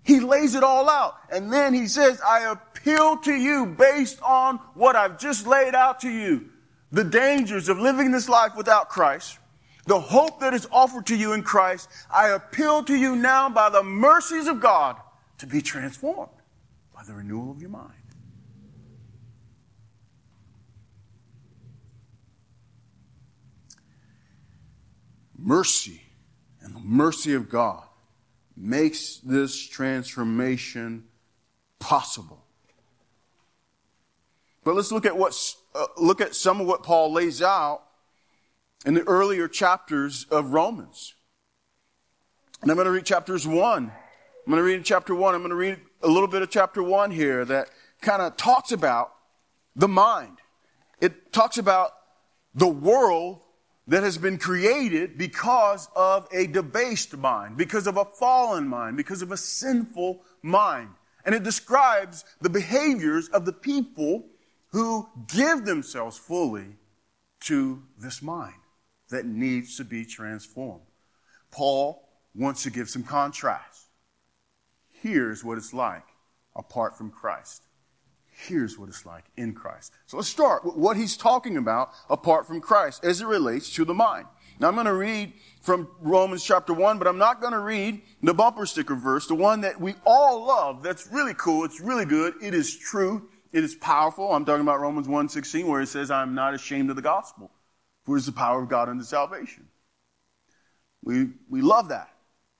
He 0.03 0.19
lays 0.19 0.55
it 0.55 0.63
all 0.63 0.89
out. 0.89 1.15
And 1.31 1.51
then 1.51 1.73
he 1.73 1.87
says, 1.87 2.21
I 2.21 2.51
appeal 2.51 3.17
to 3.17 3.33
you 3.33 3.65
based 3.65 4.21
on 4.21 4.57
what 4.75 4.95
I've 4.95 5.17
just 5.19 5.47
laid 5.47 5.73
out 5.73 6.01
to 6.01 6.09
you. 6.09 6.49
The 6.91 7.03
dangers 7.03 7.69
of 7.69 7.79
living 7.79 8.11
this 8.11 8.29
life 8.29 8.55
without 8.55 8.89
Christ. 8.89 9.39
The 9.85 9.99
hope 9.99 10.39
that 10.39 10.53
is 10.53 10.67
offered 10.71 11.05
to 11.07 11.15
you 11.15 11.33
in 11.33 11.43
Christ. 11.43 11.89
I 12.11 12.29
appeal 12.29 12.83
to 12.85 12.95
you 12.95 13.15
now 13.15 13.49
by 13.49 13.69
the 13.69 13.83
mercies 13.83 14.47
of 14.47 14.59
God 14.59 14.97
to 15.37 15.47
be 15.47 15.61
transformed 15.61 16.31
by 16.93 17.03
the 17.03 17.13
renewal 17.13 17.51
of 17.51 17.61
your 17.61 17.69
mind. 17.69 17.93
Mercy 25.37 26.01
and 26.61 26.75
the 26.75 26.79
mercy 26.79 27.33
of 27.33 27.49
God 27.49 27.83
makes 28.57 29.17
this 29.17 29.55
transformation 29.67 31.03
possible. 31.77 32.43
But 34.63 34.75
let's 34.75 34.91
look 34.91 35.05
at 35.05 35.15
what's, 35.15 35.57
uh, 35.75 35.85
look 35.97 36.21
at 36.21 36.33
some 36.33 36.59
of 36.59 36.65
what 36.65 36.81
Paul 36.81 37.13
lays 37.13 37.43
out 37.43 37.84
in 38.85 38.93
the 38.93 39.03
earlier 39.03 39.47
chapters 39.47 40.25
of 40.29 40.53
Romans. 40.53 41.15
And 42.61 42.71
I'm 42.71 42.77
going 42.77 42.85
to 42.85 42.91
read 42.91 43.05
chapters 43.05 43.47
one. 43.47 43.91
I'm 43.91 44.51
going 44.51 44.57
to 44.57 44.63
read 44.63 44.85
chapter 44.85 45.15
one. 45.15 45.33
I'm 45.33 45.41
going 45.41 45.49
to 45.49 45.55
read 45.55 45.79
a 46.03 46.07
little 46.07 46.27
bit 46.27 46.43
of 46.43 46.51
chapter 46.51 46.83
one 46.83 47.09
here 47.11 47.43
that 47.45 47.69
kind 48.01 48.21
of 48.21 48.37
talks 48.37 48.71
about 48.71 49.13
the 49.75 49.87
mind. 49.87 50.37
It 51.01 51.33
talks 51.33 51.57
about 51.57 51.91
the 52.53 52.67
world 52.67 53.41
that 53.87 54.03
has 54.03 54.17
been 54.17 54.37
created 54.37 55.17
because 55.17 55.89
of 55.95 56.27
a 56.31 56.47
debased 56.47 57.17
mind, 57.17 57.57
because 57.57 57.87
of 57.87 57.97
a 57.97 58.05
fallen 58.05 58.67
mind, 58.67 58.97
because 58.97 59.21
of 59.21 59.31
a 59.31 59.37
sinful 59.37 60.21
mind. 60.41 60.89
And 61.25 61.33
it 61.33 61.43
describes 61.43 62.23
the 62.39 62.49
behaviors 62.49 63.29
of 63.29 63.45
the 63.45 63.53
people 63.53 64.25
who 64.69 65.07
give 65.27 65.65
themselves 65.65 66.17
fully 66.17 66.77
to 67.41 67.81
this 67.97 68.21
mind 68.21 68.55
that 69.09 69.25
needs 69.25 69.77
to 69.77 69.83
be 69.83 70.05
transformed. 70.05 70.85
Paul 71.51 72.09
wants 72.33 72.63
to 72.63 72.69
give 72.69 72.89
some 72.89 73.03
contrast. 73.03 73.87
Here's 74.91 75.43
what 75.43 75.57
it's 75.57 75.73
like 75.73 76.03
apart 76.55 76.97
from 76.97 77.11
Christ. 77.11 77.63
Here's 78.47 78.77
what 78.77 78.89
it's 78.89 79.05
like 79.05 79.23
in 79.37 79.53
Christ. 79.53 79.93
So 80.07 80.17
let's 80.17 80.27
start 80.27 80.65
with 80.65 80.75
what 80.75 80.97
he's 80.97 81.15
talking 81.15 81.55
about 81.55 81.91
apart 82.09 82.45
from 82.45 82.59
Christ 82.59 83.05
as 83.05 83.21
it 83.21 83.27
relates 83.27 83.73
to 83.75 83.85
the 83.85 83.93
mind. 83.93 84.27
Now 84.59 84.67
I'm 84.67 84.73
going 84.73 84.85
to 84.85 84.93
read 84.93 85.33
from 85.61 85.87
Romans 86.01 86.43
chapter 86.43 86.73
1, 86.73 86.97
but 86.97 87.07
I'm 87.07 87.17
not 87.17 87.39
going 87.39 87.53
to 87.53 87.59
read 87.59 88.01
the 88.21 88.33
bumper 88.33 88.65
sticker 88.65 88.95
verse, 88.95 89.27
the 89.27 89.35
one 89.35 89.61
that 89.61 89.79
we 89.79 89.95
all 90.05 90.45
love. 90.45 90.83
That's 90.83 91.07
really 91.07 91.33
cool. 91.33 91.63
It's 91.63 91.79
really 91.79 92.05
good. 92.05 92.33
It 92.41 92.53
is 92.53 92.75
true. 92.75 93.29
It 93.53 93.63
is 93.63 93.75
powerful. 93.75 94.33
I'm 94.33 94.43
talking 94.43 94.61
about 94.61 94.81
Romans 94.81 95.07
1:16 95.07 95.65
where 95.65 95.81
it 95.81 95.87
says 95.87 96.11
I'm 96.11 96.35
not 96.35 96.53
ashamed 96.53 96.89
of 96.89 96.97
the 96.97 97.01
gospel, 97.01 97.51
for 98.05 98.19
the 98.19 98.31
power 98.31 98.61
of 98.61 98.69
God 98.69 98.87
unto 98.89 99.03
salvation. 99.03 99.67
We 101.03 101.29
we 101.49 101.61
love 101.61 101.89
that. 101.89 102.09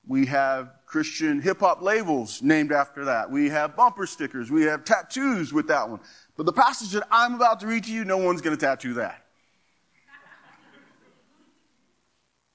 We 0.08 0.26
have 0.28 0.72
Christian 0.86 1.42
hip 1.42 1.60
hop 1.62 1.82
labels 1.82 2.42
named 2.42 2.72
after 2.72 3.06
that. 3.06 3.32
We 3.32 3.50
have 3.50 3.76
bumper 3.76 4.06
stickers. 4.06 4.52
We 4.52 4.64
have 4.64 4.84
tattoos 4.84 5.52
with 5.52 5.68
that 5.68 5.90
one. 5.90 6.00
But 6.38 6.46
the 6.46 6.54
passage 6.54 6.92
that 6.92 7.08
I'm 7.10 7.34
about 7.34 7.60
to 7.62 7.68
read 7.68 7.86
to 7.86 7.92
you, 7.92 8.06
no 8.06 8.18
one's 8.18 8.42
going 8.42 8.56
to 8.56 8.64
tattoo 8.64 8.94
that. 8.96 9.26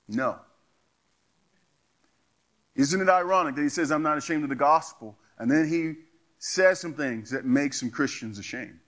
No. 0.08 0.38
Isn't 2.76 3.00
it 3.00 3.08
ironic 3.08 3.56
that 3.56 3.62
he 3.62 3.68
says, 3.68 3.90
I'm 3.90 4.02
not 4.02 4.16
ashamed 4.16 4.42
of 4.44 4.48
the 4.48 4.54
gospel, 4.54 5.16
and 5.38 5.50
then 5.50 5.68
he 5.68 5.94
says 6.38 6.80
some 6.80 6.94
things 6.94 7.30
that 7.30 7.44
make 7.44 7.74
some 7.74 7.90
Christians 7.90 8.38
ashamed? 8.38 8.78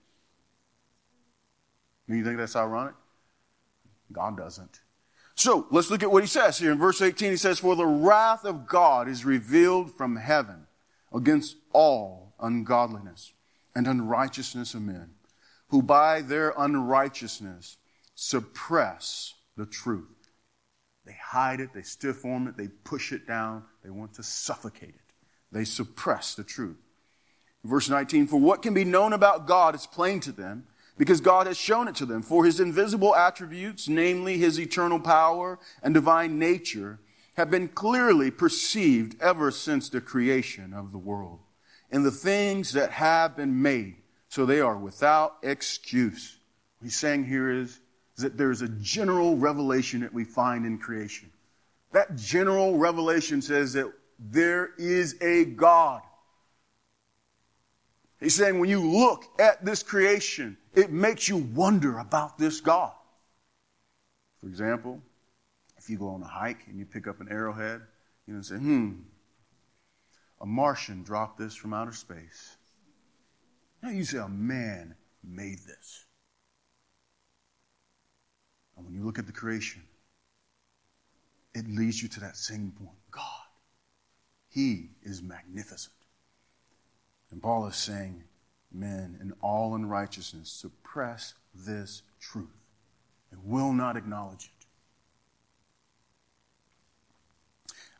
You 2.08 2.24
think 2.24 2.38
that's 2.38 2.56
ironic? 2.56 2.94
God 4.12 4.36
doesn't. 4.36 4.80
So 5.34 5.66
let's 5.70 5.90
look 5.90 6.02
at 6.02 6.12
what 6.12 6.22
he 6.22 6.28
says 6.28 6.58
here 6.58 6.72
in 6.72 6.78
verse 6.78 7.00
18. 7.00 7.30
He 7.30 7.36
says, 7.36 7.58
For 7.58 7.74
the 7.74 7.86
wrath 7.86 8.44
of 8.44 8.66
God 8.66 9.08
is 9.08 9.24
revealed 9.24 9.92
from 9.92 10.16
heaven 10.16 10.66
against 11.12 11.56
all 11.72 12.34
ungodliness 12.40 13.32
and 13.74 13.86
unrighteousness 13.86 14.74
of 14.74 14.82
men, 14.82 15.10
who 15.68 15.82
by 15.82 16.20
their 16.20 16.52
unrighteousness 16.56 17.78
suppress 18.14 19.34
the 19.56 19.66
truth. 19.66 20.06
They 21.04 21.16
hide 21.20 21.60
it, 21.60 21.70
they 21.72 21.82
stiff 21.82 22.24
arm 22.24 22.46
it, 22.46 22.56
they 22.56 22.68
push 22.68 23.12
it 23.12 23.26
down, 23.26 23.64
they 23.82 23.90
want 23.90 24.14
to 24.14 24.22
suffocate 24.22 24.90
it. 24.90 25.14
They 25.50 25.64
suppress 25.64 26.34
the 26.34 26.44
truth. 26.44 26.76
Verse 27.64 27.88
19, 27.88 28.26
for 28.26 28.40
what 28.40 28.62
can 28.62 28.74
be 28.74 28.84
known 28.84 29.12
about 29.12 29.46
God 29.46 29.74
is 29.74 29.86
plain 29.86 30.20
to 30.20 30.32
them 30.32 30.66
because 30.98 31.20
God 31.20 31.46
has 31.46 31.56
shown 31.56 31.88
it 31.88 31.94
to 31.96 32.06
them. 32.06 32.22
For 32.22 32.44
his 32.44 32.60
invisible 32.60 33.14
attributes, 33.14 33.88
namely 33.88 34.38
his 34.38 34.60
eternal 34.60 35.00
power 35.00 35.58
and 35.82 35.94
divine 35.94 36.38
nature, 36.38 36.98
have 37.34 37.50
been 37.50 37.68
clearly 37.68 38.30
perceived 38.30 39.20
ever 39.20 39.50
since 39.50 39.88
the 39.88 40.00
creation 40.00 40.74
of 40.74 40.92
the 40.92 40.98
world 40.98 41.40
in 41.90 42.02
the 42.02 42.10
things 42.10 42.72
that 42.72 42.90
have 42.90 43.36
been 43.36 43.62
made, 43.62 43.96
so 44.28 44.46
they 44.46 44.60
are 44.60 44.76
without 44.76 45.36
excuse. 45.42 46.38
What 46.78 46.86
he's 46.86 46.98
saying 46.98 47.26
here 47.26 47.50
is, 47.50 47.80
is 48.16 48.24
that 48.24 48.36
there's 48.36 48.62
a 48.62 48.68
general 48.68 49.36
revelation 49.36 50.00
that 50.00 50.12
we 50.12 50.24
find 50.24 50.64
in 50.66 50.78
creation. 50.78 51.30
That 51.92 52.16
general 52.16 52.78
revelation 52.78 53.42
says 53.42 53.74
that 53.74 53.92
there 54.18 54.70
is 54.78 55.16
a 55.20 55.44
God. 55.44 56.00
He's 58.22 58.36
saying 58.36 58.60
when 58.60 58.70
you 58.70 58.80
look 58.80 59.24
at 59.40 59.64
this 59.64 59.82
creation, 59.82 60.56
it 60.74 60.92
makes 60.92 61.28
you 61.28 61.38
wonder 61.38 61.98
about 61.98 62.38
this 62.38 62.60
God. 62.60 62.92
For 64.36 64.46
example, 64.46 65.02
if 65.76 65.90
you 65.90 65.98
go 65.98 66.10
on 66.10 66.22
a 66.22 66.28
hike 66.28 66.68
and 66.68 66.78
you 66.78 66.86
pick 66.86 67.08
up 67.08 67.20
an 67.20 67.26
arrowhead, 67.28 67.80
you 68.28 68.34
know, 68.34 68.42
say, 68.42 68.54
hmm, 68.54 68.92
a 70.40 70.46
Martian 70.46 71.02
dropped 71.02 71.36
this 71.36 71.56
from 71.56 71.74
outer 71.74 71.92
space. 71.92 72.56
Now 73.82 73.90
you 73.90 74.04
say 74.04 74.18
a 74.18 74.28
man 74.28 74.94
made 75.24 75.58
this. 75.66 76.04
And 78.76 78.86
when 78.86 78.94
you 78.94 79.04
look 79.04 79.18
at 79.18 79.26
the 79.26 79.32
creation, 79.32 79.82
it 81.54 81.66
leads 81.66 82.00
you 82.00 82.08
to 82.10 82.20
that 82.20 82.36
same 82.36 82.72
point. 82.78 82.98
God, 83.10 83.24
He 84.48 84.90
is 85.02 85.22
magnificent. 85.22 85.94
And 87.32 87.42
Paul 87.42 87.66
is 87.66 87.76
saying, 87.76 88.22
men 88.70 89.18
in 89.20 89.32
all 89.40 89.74
unrighteousness 89.74 90.50
suppress 90.50 91.34
this 91.54 92.02
truth 92.20 92.46
and 93.30 93.40
will 93.44 93.72
not 93.72 93.96
acknowledge 93.96 94.44
it. 94.44 94.50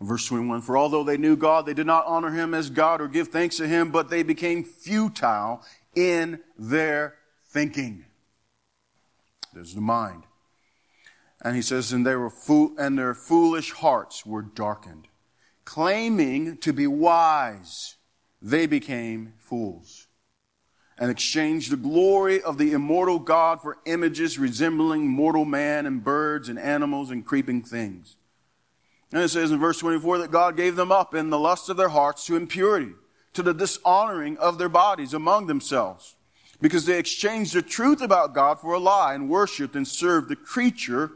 verse 0.01 0.27
21 0.27 0.63
For 0.63 0.77
although 0.77 1.05
they 1.05 1.17
knew 1.17 1.37
God, 1.37 1.67
they 1.67 1.75
did 1.75 1.87
not 1.87 2.07
honor 2.07 2.31
him 2.31 2.55
as 2.55 2.71
God 2.71 3.01
or 3.01 3.09
give 3.09 3.29
thanks 3.29 3.57
to 3.57 3.67
him, 3.67 3.91
but 3.91 4.11
they 4.11 4.23
became 4.23 4.65
futile 4.65 5.63
in 5.95 6.41
their 6.59 7.15
thinking. 7.51 8.05
There's 9.53 9.75
the 9.75 9.81
mind. 9.81 10.25
And 11.45 11.57
he 11.57 11.63
says, 11.63 11.93
and 11.93 12.07
they 12.07 12.15
were 12.15 12.31
fool, 12.31 12.73
and 12.79 12.99
their 12.99 13.15
foolish 13.15 13.73
hearts 13.73 14.25
were 14.25 14.43
darkened. 14.43 15.09
Claiming 15.65 16.59
to 16.59 16.73
be 16.73 16.87
wise, 16.87 17.97
they 18.43 18.67
became 18.67 19.35
fools 19.39 20.09
and 20.99 21.11
exchanged 21.11 21.71
the 21.71 21.77
glory 21.77 22.43
of 22.43 22.59
the 22.59 22.73
immortal 22.73 23.19
God 23.19 23.63
for 23.63 23.79
images 23.87 24.39
resembling 24.39 25.09
mortal 25.09 25.45
man 25.45 25.87
and 25.87 26.05
birds 26.05 26.49
and 26.49 26.59
animals 26.59 27.11
and 27.11 27.25
creeping 27.25 27.63
things. 27.63 28.17
And 29.13 29.23
it 29.23 29.29
says 29.29 29.51
in 29.51 29.59
verse 29.59 29.79
24 29.79 30.19
that 30.19 30.31
God 30.31 30.57
gave 30.57 30.77
them 30.77 30.91
up 30.93 31.15
in 31.15 31.31
the 31.31 31.39
lust 31.39 31.69
of 31.69 31.77
their 31.77 31.89
hearts 31.89 32.27
to 32.27 32.37
impurity, 32.37 32.93
to 33.35 33.43
the 33.43 33.55
dishonoring 33.55 34.37
of 34.39 34.59
their 34.59 34.69
bodies 34.69 35.15
among 35.15 35.47
themselves, 35.47 36.17
because 36.61 36.87
they 36.87 36.99
exchanged 36.99 37.55
the 37.55 37.63
truth 37.63 38.01
about 38.01 38.35
God 38.35 38.61
for 38.61 38.75
a 38.75 38.79
lie 38.79 39.15
and 39.15 39.29
worshiped 39.29 39.77
and 39.77 39.87
served 39.87 40.29
the 40.29 40.37
creature 40.37 41.13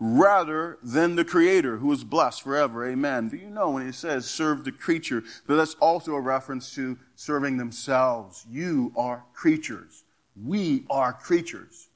rather 0.00 0.78
than 0.82 1.16
the 1.16 1.24
Creator 1.24 1.78
who 1.78 1.92
is 1.92 2.04
blessed 2.04 2.42
forever. 2.42 2.88
Amen. 2.88 3.28
Do 3.28 3.36
you 3.36 3.48
know 3.48 3.70
when 3.70 3.86
it 3.86 3.94
says 3.94 4.26
serve 4.26 4.64
the 4.64 4.72
creature, 4.72 5.22
that 5.46 5.54
that's 5.54 5.74
also 5.74 6.14
a 6.14 6.20
reference 6.20 6.74
to 6.74 6.98
serving 7.14 7.56
themselves? 7.56 8.44
You 8.50 8.92
are 8.96 9.24
creatures. 9.34 10.04
We 10.42 10.84
are 10.90 11.12
creatures. 11.12 11.88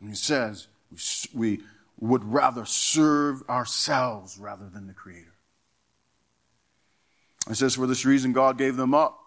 And 0.00 0.08
he 0.08 0.14
says 0.16 0.68
we, 0.90 0.98
we 1.34 1.60
would 1.98 2.24
rather 2.24 2.64
serve 2.64 3.42
ourselves 3.48 4.38
rather 4.38 4.68
than 4.68 4.86
the 4.86 4.92
Creator. 4.92 5.32
It 7.48 7.54
says, 7.54 7.76
for 7.76 7.86
this 7.86 8.04
reason, 8.04 8.32
God 8.32 8.58
gave 8.58 8.76
them 8.76 8.92
up 8.92 9.20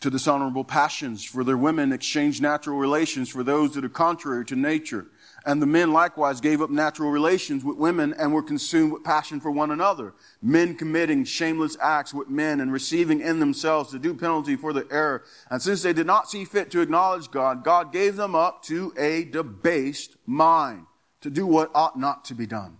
to 0.00 0.10
dishonorable 0.10 0.64
passions, 0.64 1.24
for 1.24 1.44
their 1.44 1.56
women 1.56 1.92
exchanged 1.92 2.42
natural 2.42 2.78
relations 2.78 3.28
for 3.28 3.42
those 3.42 3.74
that 3.74 3.84
are 3.84 3.90
contrary 3.90 4.44
to 4.46 4.56
nature. 4.56 5.06
And 5.46 5.60
the 5.60 5.66
men 5.66 5.92
likewise 5.92 6.40
gave 6.40 6.60
up 6.60 6.70
natural 6.70 7.10
relations 7.10 7.64
with 7.64 7.78
women 7.78 8.14
and 8.18 8.32
were 8.32 8.42
consumed 8.42 8.92
with 8.92 9.04
passion 9.04 9.40
for 9.40 9.50
one 9.50 9.70
another. 9.70 10.12
Men 10.42 10.74
committing 10.74 11.24
shameless 11.24 11.78
acts 11.80 12.12
with 12.12 12.28
men 12.28 12.60
and 12.60 12.72
receiving 12.72 13.20
in 13.20 13.40
themselves 13.40 13.90
the 13.90 13.98
due 13.98 14.14
penalty 14.14 14.56
for 14.56 14.72
the 14.72 14.86
error. 14.90 15.24
And 15.50 15.62
since 15.62 15.82
they 15.82 15.92
did 15.92 16.06
not 16.06 16.30
see 16.30 16.44
fit 16.44 16.70
to 16.72 16.80
acknowledge 16.80 17.30
God, 17.30 17.64
God 17.64 17.92
gave 17.92 18.16
them 18.16 18.34
up 18.34 18.62
to 18.64 18.92
a 18.98 19.24
debased 19.24 20.16
mind 20.26 20.86
to 21.22 21.30
do 21.30 21.46
what 21.46 21.70
ought 21.74 21.98
not 21.98 22.24
to 22.26 22.34
be 22.34 22.46
done. 22.46 22.76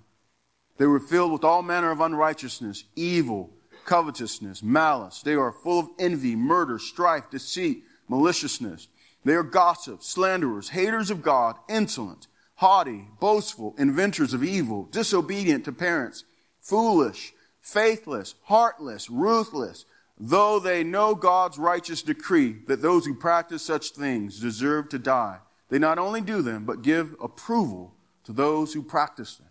They 0.77 0.87
were 0.87 1.01
filled 1.01 1.33
with 1.33 1.45
all 1.45 1.63
manner 1.63 1.91
of 1.91 2.01
unrighteousness, 2.01 2.85
evil, 2.97 3.51
covetousness, 3.85 4.63
malice. 4.63 5.21
They 5.23 5.35
are 5.35 5.53
full 5.53 5.79
of 5.79 5.89
envy, 5.99 6.37
murder, 6.37 6.79
strife, 6.79 7.31
deceit, 7.31 7.85
maliciousness. 8.09 8.89
They 9.25 9.35
are 9.35 9.43
gossips, 9.43 10.09
slanderers, 10.09 10.71
haters 10.71 11.11
of 11.11 11.23
God, 11.23 11.57
insolent 11.69 12.27
haughty, 12.61 13.09
boastful, 13.19 13.75
inventors 13.79 14.35
of 14.35 14.45
evil, 14.45 14.87
disobedient 14.93 15.65
to 15.65 15.73
parents, 15.73 16.25
foolish, 16.61 17.33
faithless, 17.63 18.35
heartless, 18.43 19.09
ruthless, 19.09 19.87
though 20.19 20.61
they 20.61 20.85
know 20.85 21.15
God's 21.15 21.57
righteous 21.57 22.03
decree 22.03 22.59
that 22.67 22.83
those 22.83 23.07
who 23.07 23.15
practice 23.15 23.63
such 23.63 23.93
things 23.93 24.39
deserve 24.39 24.91
to 24.91 24.99
die. 24.99 25.39
They 25.71 25.79
not 25.79 25.99
only 25.99 26.21
do 26.21 26.43
them, 26.43 26.67
but 26.67 26.83
give 26.83 27.17
approval 27.23 27.95
to 28.25 28.33
those 28.35 28.75
who 28.75 28.83
practice 28.83 29.37
them. 29.37 29.49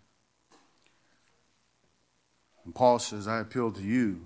And 2.63 2.75
Paul 2.75 2.99
says, 2.99 3.27
I 3.27 3.39
appeal 3.39 3.71
to 3.71 3.81
you, 3.81 4.21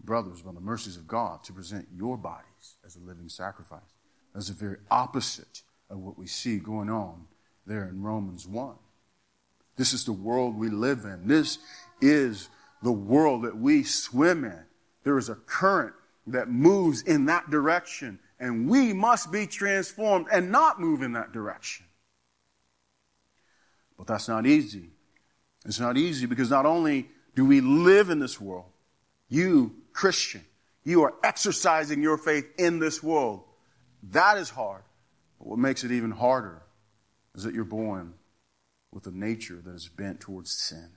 brothers, 0.00 0.42
by 0.42 0.52
the 0.52 0.60
mercies 0.60 0.96
of 0.96 1.08
God, 1.08 1.42
to 1.42 1.52
present 1.52 1.88
your 1.92 2.16
bodies 2.16 2.76
as 2.86 2.94
a 2.94 3.00
living 3.00 3.28
sacrifice. 3.28 3.80
That's 4.32 4.46
the 4.46 4.54
very 4.54 4.76
opposite 4.92 5.62
of 5.90 5.98
what 5.98 6.16
we 6.16 6.28
see 6.28 6.60
going 6.60 6.88
on 6.88 7.26
there 7.68 7.88
in 7.88 8.02
Romans 8.02 8.46
1. 8.46 8.74
This 9.76 9.92
is 9.92 10.04
the 10.04 10.12
world 10.12 10.56
we 10.56 10.70
live 10.70 11.04
in. 11.04 11.28
This 11.28 11.58
is 12.00 12.48
the 12.82 12.92
world 12.92 13.44
that 13.44 13.56
we 13.56 13.84
swim 13.84 14.44
in. 14.44 14.64
There 15.04 15.18
is 15.18 15.28
a 15.28 15.36
current 15.36 15.94
that 16.26 16.48
moves 16.48 17.02
in 17.02 17.26
that 17.26 17.50
direction, 17.50 18.18
and 18.40 18.68
we 18.68 18.92
must 18.92 19.30
be 19.30 19.46
transformed 19.46 20.26
and 20.32 20.50
not 20.50 20.80
move 20.80 21.02
in 21.02 21.12
that 21.12 21.32
direction. 21.32 21.86
But 23.96 24.06
that's 24.06 24.28
not 24.28 24.46
easy. 24.46 24.90
It's 25.64 25.80
not 25.80 25.96
easy 25.96 26.26
because 26.26 26.50
not 26.50 26.66
only 26.66 27.08
do 27.34 27.44
we 27.44 27.60
live 27.60 28.10
in 28.10 28.18
this 28.18 28.40
world, 28.40 28.70
you, 29.28 29.76
Christian, 29.92 30.44
you 30.84 31.02
are 31.02 31.14
exercising 31.22 32.02
your 32.02 32.16
faith 32.16 32.48
in 32.58 32.78
this 32.78 33.02
world. 33.02 33.42
That 34.10 34.38
is 34.38 34.50
hard. 34.50 34.82
But 35.38 35.48
what 35.48 35.58
makes 35.58 35.84
it 35.84 35.92
even 35.92 36.10
harder 36.10 36.62
is 37.38 37.44
that 37.44 37.54
you're 37.54 37.64
born 37.64 38.14
with 38.92 39.06
a 39.06 39.12
nature 39.12 39.60
that 39.64 39.72
is 39.72 39.88
bent 39.88 40.18
towards 40.18 40.50
sin. 40.50 40.88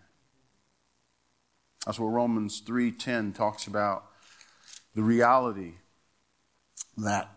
That's 1.85 1.99
what 1.99 2.07
Romans 2.07 2.61
3:10 2.61 3.31
talks 3.31 3.67
about 3.67 4.11
the 4.95 5.03
reality 5.03 5.75
that 6.97 7.29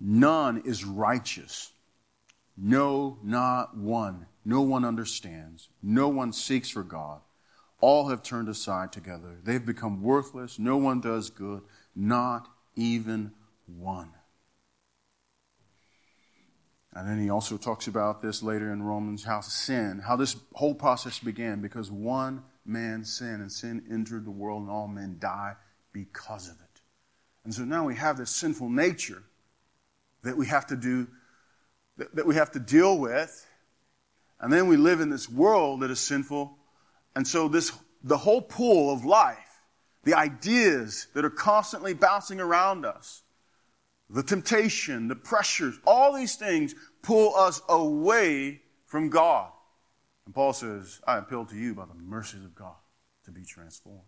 none 0.00 0.62
is 0.64 0.86
righteous. 0.86 1.70
No, 2.56 3.18
not 3.22 3.76
one. 3.76 4.26
No 4.42 4.62
one 4.62 4.86
understands. 4.86 5.68
No 5.82 6.08
one 6.08 6.32
seeks 6.32 6.70
for 6.70 6.82
God. 6.82 7.20
All 7.80 8.08
have 8.08 8.22
turned 8.22 8.48
aside 8.48 8.90
together. 8.90 9.38
They've 9.42 9.64
become 9.64 10.02
worthless. 10.02 10.58
No 10.58 10.78
one 10.78 11.02
does 11.02 11.28
good. 11.28 11.60
Not 11.94 12.48
even 12.74 13.34
one. 13.66 14.14
And 16.94 17.08
then 17.08 17.20
he 17.20 17.28
also 17.28 17.56
talks 17.56 17.88
about 17.88 18.22
this 18.22 18.42
later 18.42 18.72
in 18.72 18.82
Romans 18.82 19.24
how 19.24 19.40
sin, 19.40 20.00
how 20.04 20.14
this 20.16 20.36
whole 20.52 20.74
process 20.74 21.18
began 21.18 21.60
because 21.60 21.90
one 21.90 22.44
man 22.64 23.04
sinned 23.04 23.40
and 23.40 23.50
sin 23.50 23.84
entered 23.90 24.24
the 24.24 24.30
world 24.30 24.62
and 24.62 24.70
all 24.70 24.86
men 24.86 25.16
die 25.18 25.54
because 25.92 26.48
of 26.48 26.54
it. 26.54 26.80
And 27.44 27.52
so 27.52 27.64
now 27.64 27.84
we 27.84 27.96
have 27.96 28.16
this 28.16 28.30
sinful 28.30 28.70
nature 28.70 29.22
that 30.22 30.36
we 30.36 30.46
have 30.46 30.66
to 30.68 30.76
do, 30.76 31.08
that, 31.98 32.14
that 32.14 32.26
we 32.26 32.36
have 32.36 32.52
to 32.52 32.60
deal 32.60 32.96
with. 32.96 33.44
And 34.40 34.52
then 34.52 34.68
we 34.68 34.76
live 34.76 35.00
in 35.00 35.10
this 35.10 35.28
world 35.28 35.80
that 35.80 35.90
is 35.90 36.00
sinful. 36.00 36.56
And 37.16 37.26
so 37.26 37.48
this, 37.48 37.72
the 38.04 38.16
whole 38.16 38.40
pool 38.40 38.92
of 38.92 39.04
life, 39.04 39.38
the 40.04 40.14
ideas 40.14 41.08
that 41.14 41.24
are 41.24 41.30
constantly 41.30 41.92
bouncing 41.92 42.40
around 42.40 42.86
us, 42.86 43.23
the 44.10 44.22
temptation, 44.22 45.08
the 45.08 45.16
pressures, 45.16 45.78
all 45.86 46.12
these 46.12 46.36
things 46.36 46.74
pull 47.02 47.34
us 47.36 47.60
away 47.68 48.60
from 48.86 49.08
God. 49.08 49.50
And 50.26 50.34
Paul 50.34 50.52
says, 50.52 51.00
I 51.06 51.18
appeal 51.18 51.44
to 51.46 51.56
you 51.56 51.74
by 51.74 51.86
the 51.86 51.94
mercies 51.94 52.44
of 52.44 52.54
God 52.54 52.76
to 53.24 53.30
be 53.30 53.44
transformed, 53.44 54.00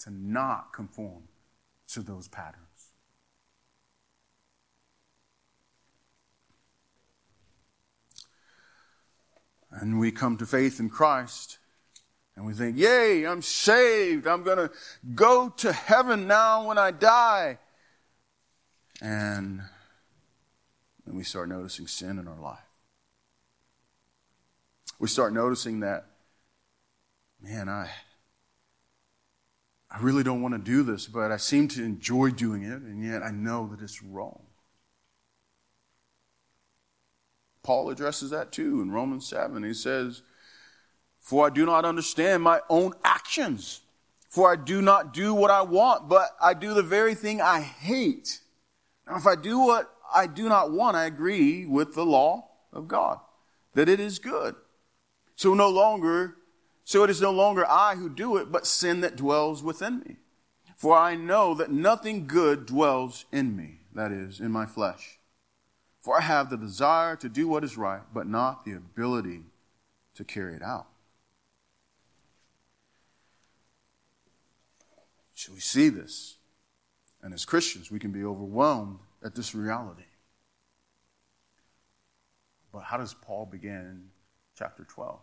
to 0.00 0.10
not 0.10 0.72
conform 0.72 1.24
to 1.88 2.00
those 2.02 2.28
patterns. 2.28 2.66
And 9.70 10.00
we 10.00 10.10
come 10.10 10.36
to 10.38 10.46
faith 10.46 10.80
in 10.80 10.90
Christ 10.90 11.58
and 12.34 12.44
we 12.44 12.54
think, 12.54 12.76
Yay, 12.76 13.26
I'm 13.26 13.42
saved. 13.42 14.26
I'm 14.26 14.42
going 14.42 14.56
to 14.56 14.70
go 15.14 15.48
to 15.58 15.72
heaven 15.72 16.26
now 16.26 16.66
when 16.66 16.78
I 16.78 16.90
die. 16.90 17.58
And 19.00 19.62
then 21.06 21.14
we 21.16 21.24
start 21.24 21.48
noticing 21.48 21.86
sin 21.86 22.18
in 22.18 22.28
our 22.28 22.40
life. 22.40 22.58
We 24.98 25.08
start 25.08 25.32
noticing 25.32 25.80
that, 25.80 26.06
man, 27.40 27.68
I, 27.68 27.88
I 29.90 30.00
really 30.00 30.22
don't 30.22 30.42
want 30.42 30.54
to 30.54 30.60
do 30.60 30.82
this, 30.82 31.06
but 31.06 31.32
I 31.32 31.38
seem 31.38 31.68
to 31.68 31.82
enjoy 31.82 32.30
doing 32.30 32.62
it, 32.62 32.82
and 32.82 33.02
yet 33.02 33.22
I 33.22 33.30
know 33.30 33.66
that 33.68 33.82
it's 33.82 34.02
wrong. 34.02 34.42
Paul 37.62 37.90
addresses 37.90 38.30
that 38.30 38.52
too 38.52 38.80
in 38.82 38.90
Romans 38.90 39.26
7. 39.26 39.62
He 39.62 39.74
says, 39.74 40.22
For 41.18 41.46
I 41.46 41.50
do 41.50 41.64
not 41.64 41.84
understand 41.84 42.42
my 42.42 42.60
own 42.68 42.92
actions. 43.04 43.80
For 44.28 44.50
I 44.50 44.56
do 44.56 44.80
not 44.80 45.12
do 45.12 45.34
what 45.34 45.50
I 45.50 45.62
want, 45.62 46.08
but 46.08 46.36
I 46.40 46.54
do 46.54 46.72
the 46.72 46.82
very 46.82 47.14
thing 47.14 47.40
I 47.40 47.60
hate. 47.60 48.40
Now, 49.10 49.16
if 49.16 49.26
I 49.26 49.34
do 49.34 49.58
what 49.58 49.92
I 50.14 50.28
do 50.28 50.48
not 50.48 50.70
want, 50.70 50.96
I 50.96 51.06
agree 51.06 51.66
with 51.66 51.94
the 51.94 52.06
law 52.06 52.48
of 52.72 52.86
God, 52.86 53.18
that 53.74 53.88
it 53.88 53.98
is 53.98 54.20
good. 54.20 54.54
So 55.34 55.52
no 55.52 55.68
longer, 55.68 56.36
so 56.84 57.02
it 57.02 57.10
is 57.10 57.20
no 57.20 57.32
longer 57.32 57.66
I 57.66 57.96
who 57.96 58.08
do 58.08 58.36
it, 58.36 58.52
but 58.52 58.68
sin 58.68 59.00
that 59.00 59.16
dwells 59.16 59.64
within 59.64 59.98
me. 60.06 60.16
For 60.76 60.96
I 60.96 61.16
know 61.16 61.54
that 61.54 61.72
nothing 61.72 62.28
good 62.28 62.66
dwells 62.66 63.24
in 63.32 63.56
me, 63.56 63.80
that 63.94 64.12
is, 64.12 64.38
in 64.38 64.52
my 64.52 64.64
flesh. 64.64 65.18
For 66.00 66.16
I 66.16 66.20
have 66.20 66.48
the 66.48 66.56
desire 66.56 67.16
to 67.16 67.28
do 67.28 67.48
what 67.48 67.64
is 67.64 67.76
right, 67.76 68.02
but 68.14 68.28
not 68.28 68.64
the 68.64 68.74
ability 68.74 69.42
to 70.14 70.24
carry 70.24 70.54
it 70.54 70.62
out. 70.62 70.86
So 75.34 75.52
we 75.52 75.60
see 75.60 75.88
this 75.88 76.36
and 77.22 77.34
as 77.34 77.44
Christians, 77.44 77.90
we 77.90 77.98
can 77.98 78.12
be 78.12 78.24
overwhelmed 78.24 78.98
at 79.22 79.34
this 79.34 79.54
reality. 79.54 80.02
But 82.72 82.80
how 82.80 82.96
does 82.96 83.14
Paul 83.14 83.46
begin 83.46 83.72
in 83.72 84.02
chapter 84.56 84.84
12? 84.84 85.18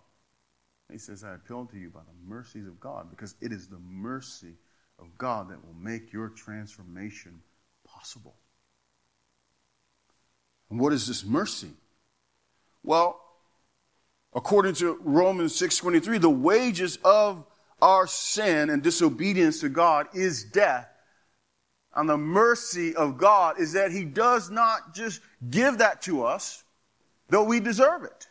He 0.92 0.98
says, 0.98 1.24
I 1.24 1.34
appeal 1.34 1.66
to 1.66 1.78
you 1.78 1.90
by 1.90 2.02
the 2.02 2.30
mercies 2.30 2.68
of 2.68 2.80
God, 2.80 3.10
because 3.10 3.36
it 3.42 3.52
is 3.52 3.68
the 3.68 3.80
mercy 3.80 4.56
of 5.00 5.18
God 5.18 5.50
that 5.50 5.66
will 5.66 5.74
make 5.74 6.14
your 6.14 6.30
transformation 6.30 7.42
possible. 7.86 8.36
And 10.70 10.80
what 10.80 10.94
is 10.94 11.08
this 11.08 11.26
mercy? 11.26 11.72
Well, 12.84 13.20
according 14.34 14.76
to 14.76 15.00
Romans 15.02 15.54
6:23, 15.54 16.20
the 16.20 16.30
wages 16.30 16.98
of 17.04 17.46
our 17.82 18.08
sin 18.08 18.70
and 18.70 18.82
disobedience 18.82 19.60
to 19.62 19.70
God 19.70 20.08
is 20.14 20.44
death 20.44 20.90
and 21.98 22.08
the 22.08 22.18
mercy 22.18 22.96
of 22.96 23.18
God 23.18 23.60
is 23.60 23.74
that 23.74 23.92
He 23.92 24.06
does 24.06 24.52
not 24.52 24.94
just 24.94 25.20
give 25.50 25.80
that 25.80 26.02
to 26.04 26.24
us, 26.24 26.64
though 27.28 27.44
we 27.44 27.60
deserve 27.60 28.04
it. 28.04 28.28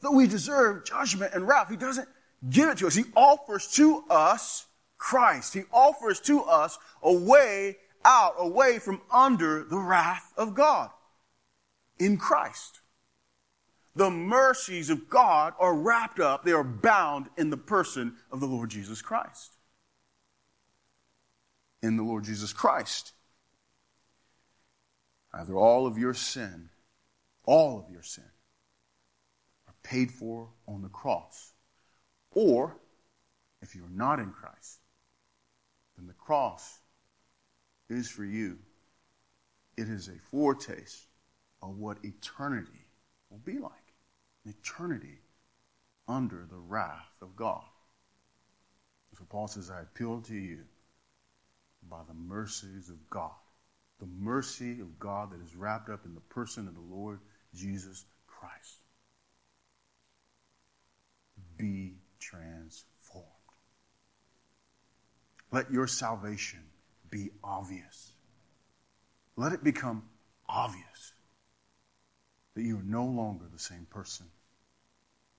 Though 0.00 0.12
we 0.12 0.28
deserve 0.28 0.84
judgment 0.84 1.34
and 1.34 1.46
wrath. 1.46 1.68
He 1.68 1.76
doesn't 1.76 2.08
give 2.48 2.68
it 2.68 2.78
to 2.78 2.86
us. 2.86 2.94
He 2.94 3.04
offers 3.16 3.66
to 3.74 4.04
us 4.08 4.66
Christ. 4.98 5.52
He 5.52 5.62
offers 5.72 6.20
to 6.20 6.42
us 6.44 6.78
a 7.02 7.12
way 7.12 7.76
out, 8.04 8.34
away 8.38 8.78
from 8.78 9.00
under 9.12 9.64
the 9.64 9.78
wrath 9.78 10.32
of 10.36 10.54
God 10.54 10.90
in 11.98 12.16
Christ. 12.16 12.80
The 13.96 14.10
mercies 14.10 14.90
of 14.90 15.08
God 15.08 15.54
are 15.58 15.74
wrapped 15.74 16.20
up, 16.20 16.44
they 16.44 16.52
are 16.52 16.64
bound 16.64 17.28
in 17.36 17.50
the 17.50 17.56
person 17.56 18.14
of 18.30 18.40
the 18.40 18.46
Lord 18.46 18.70
Jesus 18.70 19.02
Christ. 19.02 19.51
In 21.82 21.96
the 21.96 22.02
Lord 22.02 22.24
Jesus 22.24 22.52
Christ. 22.52 23.12
Either 25.34 25.54
all 25.54 25.86
of 25.86 25.98
your 25.98 26.14
sin, 26.14 26.68
all 27.44 27.78
of 27.78 27.90
your 27.90 28.02
sin, 28.02 28.30
are 29.66 29.74
paid 29.82 30.10
for 30.10 30.48
on 30.68 30.82
the 30.82 30.88
cross. 30.88 31.52
Or, 32.32 32.76
if 33.60 33.74
you're 33.74 33.88
not 33.88 34.18
in 34.18 34.30
Christ, 34.30 34.80
then 35.96 36.06
the 36.06 36.12
cross 36.12 36.78
is 37.88 38.08
for 38.08 38.24
you. 38.24 38.58
It 39.76 39.88
is 39.88 40.08
a 40.08 40.18
foretaste 40.30 41.06
of 41.62 41.78
what 41.78 41.98
eternity 42.04 42.86
will 43.30 43.38
be 43.38 43.58
like. 43.58 43.72
Eternity 44.44 45.18
under 46.08 46.46
the 46.48 46.58
wrath 46.58 47.08
of 47.22 47.36
God. 47.36 47.62
So 49.16 49.24
Paul 49.28 49.46
says, 49.46 49.70
I 49.70 49.80
appeal 49.80 50.20
to 50.22 50.34
you 50.34 50.60
by 51.92 52.00
the 52.08 52.14
mercies 52.14 52.88
of 52.88 52.96
God. 53.10 53.30
The 54.00 54.08
mercy 54.18 54.80
of 54.80 54.98
God 54.98 55.30
that 55.30 55.42
is 55.42 55.54
wrapped 55.54 55.90
up 55.90 56.06
in 56.06 56.14
the 56.14 56.20
person 56.22 56.66
of 56.66 56.74
the 56.74 56.80
Lord 56.80 57.20
Jesus 57.54 58.06
Christ. 58.26 58.78
Be 61.58 61.96
transformed. 62.18 63.26
Let 65.52 65.70
your 65.70 65.86
salvation 65.86 66.60
be 67.10 67.28
obvious. 67.44 68.12
Let 69.36 69.52
it 69.52 69.62
become 69.62 70.04
obvious 70.48 71.12
that 72.54 72.62
you 72.62 72.78
are 72.78 72.84
no 72.84 73.04
longer 73.04 73.44
the 73.52 73.58
same 73.58 73.86
person, 73.90 74.26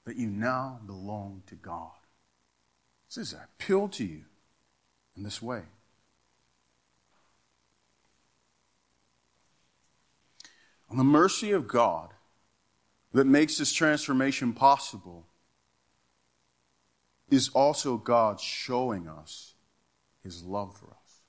that 0.06 0.18
you 0.18 0.28
now 0.28 0.80
belong 0.86 1.42
to 1.48 1.56
God. 1.56 1.92
This 3.08 3.30
is 3.30 3.34
I 3.34 3.44
appeal 3.44 3.88
to 3.90 4.06
you 4.06 4.22
in 5.18 5.24
this 5.24 5.42
way. 5.42 5.64
The 10.98 11.04
mercy 11.04 11.52
of 11.52 11.68
God 11.68 12.10
that 13.14 13.26
makes 13.26 13.58
this 13.58 13.74
transformation 13.74 14.54
possible 14.54 15.28
is 17.30 17.50
also 17.50 17.98
God 17.98 18.40
showing 18.40 19.08
us 19.08 19.54
his 20.24 20.44
love 20.44 20.76
for 20.76 20.88
us. 20.88 21.22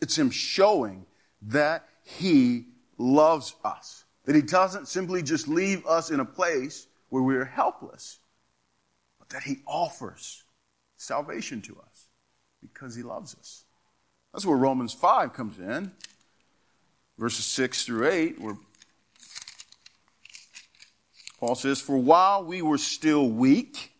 It's 0.00 0.16
Him 0.16 0.30
showing 0.30 1.04
that 1.42 1.88
He 2.04 2.66
loves 2.96 3.54
us. 3.64 4.04
That 4.24 4.36
He 4.36 4.42
doesn't 4.42 4.88
simply 4.88 5.22
just 5.22 5.48
leave 5.48 5.84
us 5.86 6.10
in 6.10 6.20
a 6.20 6.24
place 6.24 6.86
where 7.08 7.22
we 7.22 7.36
are 7.36 7.44
helpless, 7.44 8.18
but 9.18 9.28
that 9.30 9.42
He 9.42 9.58
offers 9.66 10.44
salvation 10.96 11.60
to 11.62 11.76
us 11.80 12.08
because 12.60 12.94
He 12.94 13.02
loves 13.02 13.34
us. 13.34 13.64
That's 14.32 14.46
where 14.46 14.56
Romans 14.56 14.92
5 14.92 15.32
comes 15.32 15.58
in, 15.58 15.90
verses 17.18 17.44
6 17.46 17.84
through 17.84 18.08
8, 18.08 18.40
where 18.40 18.56
Paul 21.40 21.54
says, 21.54 21.80
For 21.80 21.96
while 21.96 22.44
we 22.44 22.62
were 22.62 22.78
still 22.78 23.28
weak, 23.28 23.92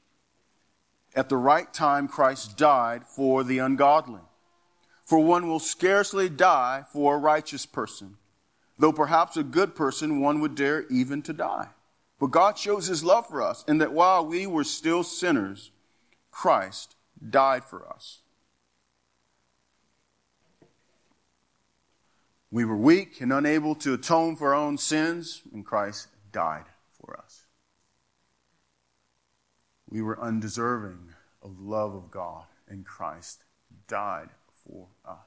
at 1.15 1.29
the 1.29 1.37
right 1.37 1.73
time 1.73 2.07
Christ 2.09 2.57
died 2.57 3.07
for 3.07 3.43
the 3.43 3.59
ungodly. 3.59 4.21
For 5.05 5.19
one 5.19 5.49
will 5.49 5.59
scarcely 5.59 6.29
die 6.29 6.85
for 6.93 7.15
a 7.15 7.19
righteous 7.19 7.65
person, 7.65 8.19
though 8.79 8.93
perhaps 8.93 9.37
a 9.37 9.43
good 9.43 9.75
person 9.75 10.21
one 10.21 10.41
would 10.41 10.55
dare 10.55 10.87
even 10.89 11.23
to 11.23 11.33
die. 11.33 11.69
But 12.21 12.31
God 12.31 12.59
shows 12.59 12.87
his 12.87 13.03
love 13.03 13.27
for 13.27 13.43
us 13.43 13.65
in 13.67 13.79
that 13.79 13.93
while 13.93 14.27
we 14.27 14.47
were 14.47 14.65
still 14.65 15.03
sinners, 15.03 15.71
Christ 16.31 16.95
died 17.31 17.65
for 17.65 17.89
us. 17.89 18.21
We 22.51 22.65
were 22.65 22.77
weak 22.77 23.21
and 23.21 23.33
unable 23.33 23.75
to 23.77 23.95
atone 23.95 24.37
for 24.37 24.55
our 24.55 24.61
own 24.61 24.79
sins, 24.79 25.43
and 25.53 25.67
Christ 25.67 26.09
died 26.33 26.65
for 26.93 27.19
us. 27.19 27.45
We 29.91 30.01
were 30.01 30.21
undeserving 30.21 31.15
of 31.43 31.57
the 31.57 31.63
love 31.63 31.95
of 31.95 32.11
God, 32.11 32.45
and 32.69 32.87
Christ 32.87 33.45
died 33.87 34.31
for 34.65 34.89
us. 35.05 35.19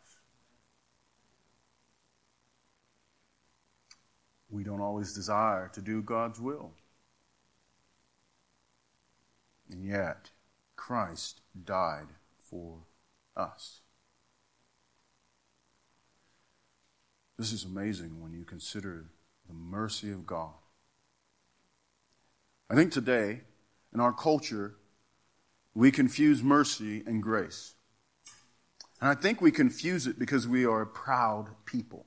We 4.50 4.64
don't 4.64 4.82
always 4.82 5.14
desire 5.14 5.70
to 5.74 5.82
do 5.82 6.02
God's 6.02 6.40
will. 6.40 6.74
And 9.70 9.86
yet, 9.86 10.32
Christ 10.76 11.42
died 11.64 12.08
for 12.38 12.80
us. 13.38 13.82
This 17.42 17.54
is 17.54 17.64
amazing 17.64 18.22
when 18.22 18.34
you 18.34 18.44
consider 18.44 19.08
the 19.48 19.56
mercy 19.56 20.12
of 20.12 20.28
God. 20.28 20.54
I 22.70 22.76
think 22.76 22.92
today, 22.92 23.42
in 23.92 24.00
our 24.00 24.14
culture, 24.14 24.76
we 25.74 25.90
confuse 25.90 26.44
mercy 26.44 27.02
and 27.08 27.24
grace. 27.24 27.74
And 29.02 29.10
I 29.10 29.16
think 29.16 29.42
we 29.42 29.50
confuse 29.50 30.06
it 30.06 30.20
because 30.20 30.48
we 30.48 30.68
are 30.68 30.84
a 30.84 30.86
proud 30.86 31.48
people. 31.66 32.06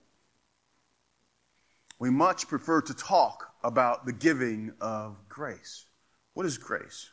We 1.99 2.11
much 2.11 2.47
prefer 2.47 2.81
to 2.83 2.95
talk 2.95 3.55
about 3.65 4.07
the 4.07 4.13
giving 4.13 4.73
of 4.81 5.17
grace. 5.29 5.87
What 6.35 6.47
is 6.47 6.59
grace? 6.59 7.11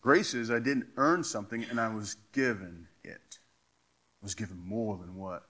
Grace 0.00 0.32
is 0.32 0.50
I 0.50 0.58
didn't 0.58 0.86
earn 0.96 1.22
something 1.22 1.66
and 1.68 1.78
I 1.78 1.94
was 1.94 2.16
given 2.32 2.88
it. 3.04 3.40
I 4.22 4.24
was 4.24 4.34
given 4.34 4.56
more 4.56 4.96
than 4.96 5.16
what 5.16 5.49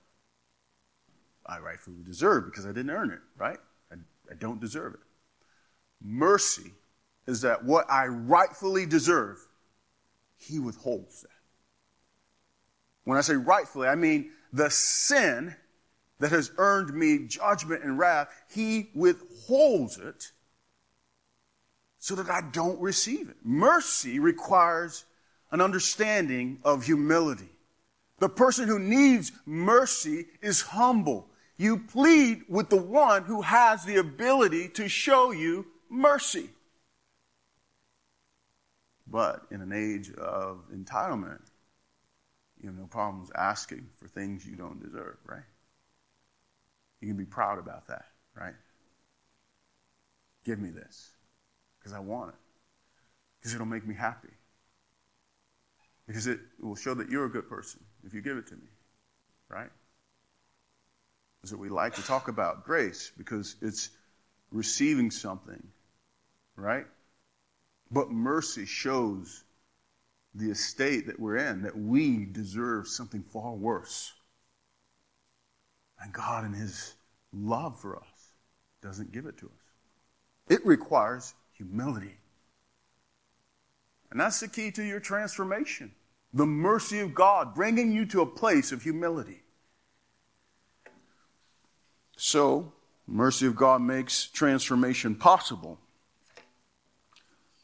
I 1.50 1.58
rightfully 1.58 2.02
deserve 2.04 2.46
because 2.46 2.64
I 2.64 2.68
didn't 2.68 2.90
earn 2.90 3.10
it, 3.10 3.18
right? 3.36 3.58
I, 3.92 3.96
I 4.30 4.34
don't 4.38 4.60
deserve 4.60 4.94
it. 4.94 5.00
Mercy 6.02 6.72
is 7.26 7.42
that 7.42 7.64
what 7.64 7.90
I 7.90 8.06
rightfully 8.06 8.86
deserve, 8.86 9.38
He 10.36 10.58
withholds 10.58 11.22
that. 11.22 11.28
When 13.04 13.18
I 13.18 13.22
say 13.22 13.34
rightfully, 13.34 13.88
I 13.88 13.96
mean 13.96 14.30
the 14.52 14.70
sin 14.70 15.54
that 16.20 16.30
has 16.30 16.52
earned 16.58 16.94
me 16.94 17.26
judgment 17.26 17.82
and 17.82 17.98
wrath, 17.98 18.28
he 18.48 18.90
withholds 18.94 19.98
it 19.98 20.32
so 21.98 22.14
that 22.14 22.30
I 22.30 22.42
don't 22.52 22.80
receive 22.80 23.28
it. 23.28 23.36
Mercy 23.42 24.18
requires 24.18 25.06
an 25.50 25.60
understanding 25.60 26.58
of 26.62 26.84
humility. 26.84 27.48
The 28.18 28.28
person 28.28 28.68
who 28.68 28.78
needs 28.78 29.32
mercy 29.46 30.26
is 30.42 30.60
humble. 30.60 31.29
You 31.60 31.76
plead 31.76 32.44
with 32.48 32.70
the 32.70 32.80
one 32.80 33.24
who 33.24 33.42
has 33.42 33.84
the 33.84 33.96
ability 33.96 34.70
to 34.70 34.88
show 34.88 35.30
you 35.30 35.66
mercy. 35.90 36.48
But 39.06 39.42
in 39.50 39.60
an 39.60 39.70
age 39.70 40.10
of 40.14 40.62
entitlement, 40.74 41.42
you 42.62 42.70
have 42.70 42.78
no 42.78 42.86
problems 42.86 43.30
asking 43.34 43.86
for 43.98 44.08
things 44.08 44.46
you 44.46 44.56
don't 44.56 44.82
deserve, 44.82 45.18
right? 45.26 45.42
You 47.02 47.08
can 47.08 47.18
be 47.18 47.26
proud 47.26 47.58
about 47.58 47.88
that, 47.88 48.06
right? 48.34 48.54
Give 50.46 50.58
me 50.58 50.70
this 50.70 51.10
because 51.78 51.92
I 51.92 51.98
want 51.98 52.30
it, 52.30 52.40
because 53.38 53.54
it'll 53.54 53.66
make 53.66 53.86
me 53.86 53.94
happy, 53.94 54.32
because 56.06 56.26
it 56.26 56.40
will 56.58 56.74
show 56.74 56.94
that 56.94 57.10
you're 57.10 57.26
a 57.26 57.30
good 57.30 57.50
person 57.50 57.80
if 58.02 58.14
you 58.14 58.22
give 58.22 58.38
it 58.38 58.46
to 58.46 58.54
me, 58.54 58.70
right? 59.50 59.68
Is 61.42 61.50
that 61.50 61.58
we 61.58 61.68
like 61.68 61.94
to 61.94 62.02
talk 62.02 62.28
about 62.28 62.64
grace 62.64 63.12
because 63.16 63.56
it's 63.62 63.90
receiving 64.50 65.10
something, 65.10 65.62
right? 66.56 66.86
But 67.90 68.10
mercy 68.10 68.66
shows 68.66 69.44
the 70.34 70.50
estate 70.50 71.06
that 71.06 71.18
we're 71.18 71.36
in, 71.36 71.62
that 71.62 71.76
we 71.76 72.24
deserve 72.26 72.86
something 72.86 73.22
far 73.22 73.54
worse. 73.54 74.12
And 76.00 76.12
God, 76.12 76.44
in 76.44 76.52
His 76.52 76.94
love 77.32 77.78
for 77.80 77.96
us, 77.96 78.32
doesn't 78.82 79.12
give 79.12 79.26
it 79.26 79.36
to 79.38 79.46
us. 79.46 79.52
It 80.48 80.64
requires 80.64 81.34
humility. 81.52 82.16
And 84.10 84.20
that's 84.20 84.40
the 84.40 84.48
key 84.48 84.70
to 84.72 84.82
your 84.82 85.00
transformation 85.00 85.92
the 86.32 86.46
mercy 86.46 87.00
of 87.00 87.12
God, 87.12 87.54
bringing 87.54 87.92
you 87.92 88.06
to 88.06 88.20
a 88.20 88.26
place 88.26 88.70
of 88.70 88.82
humility. 88.82 89.42
So, 92.22 92.70
mercy 93.06 93.46
of 93.46 93.56
God 93.56 93.80
makes 93.80 94.26
transformation 94.26 95.14
possible. 95.14 95.78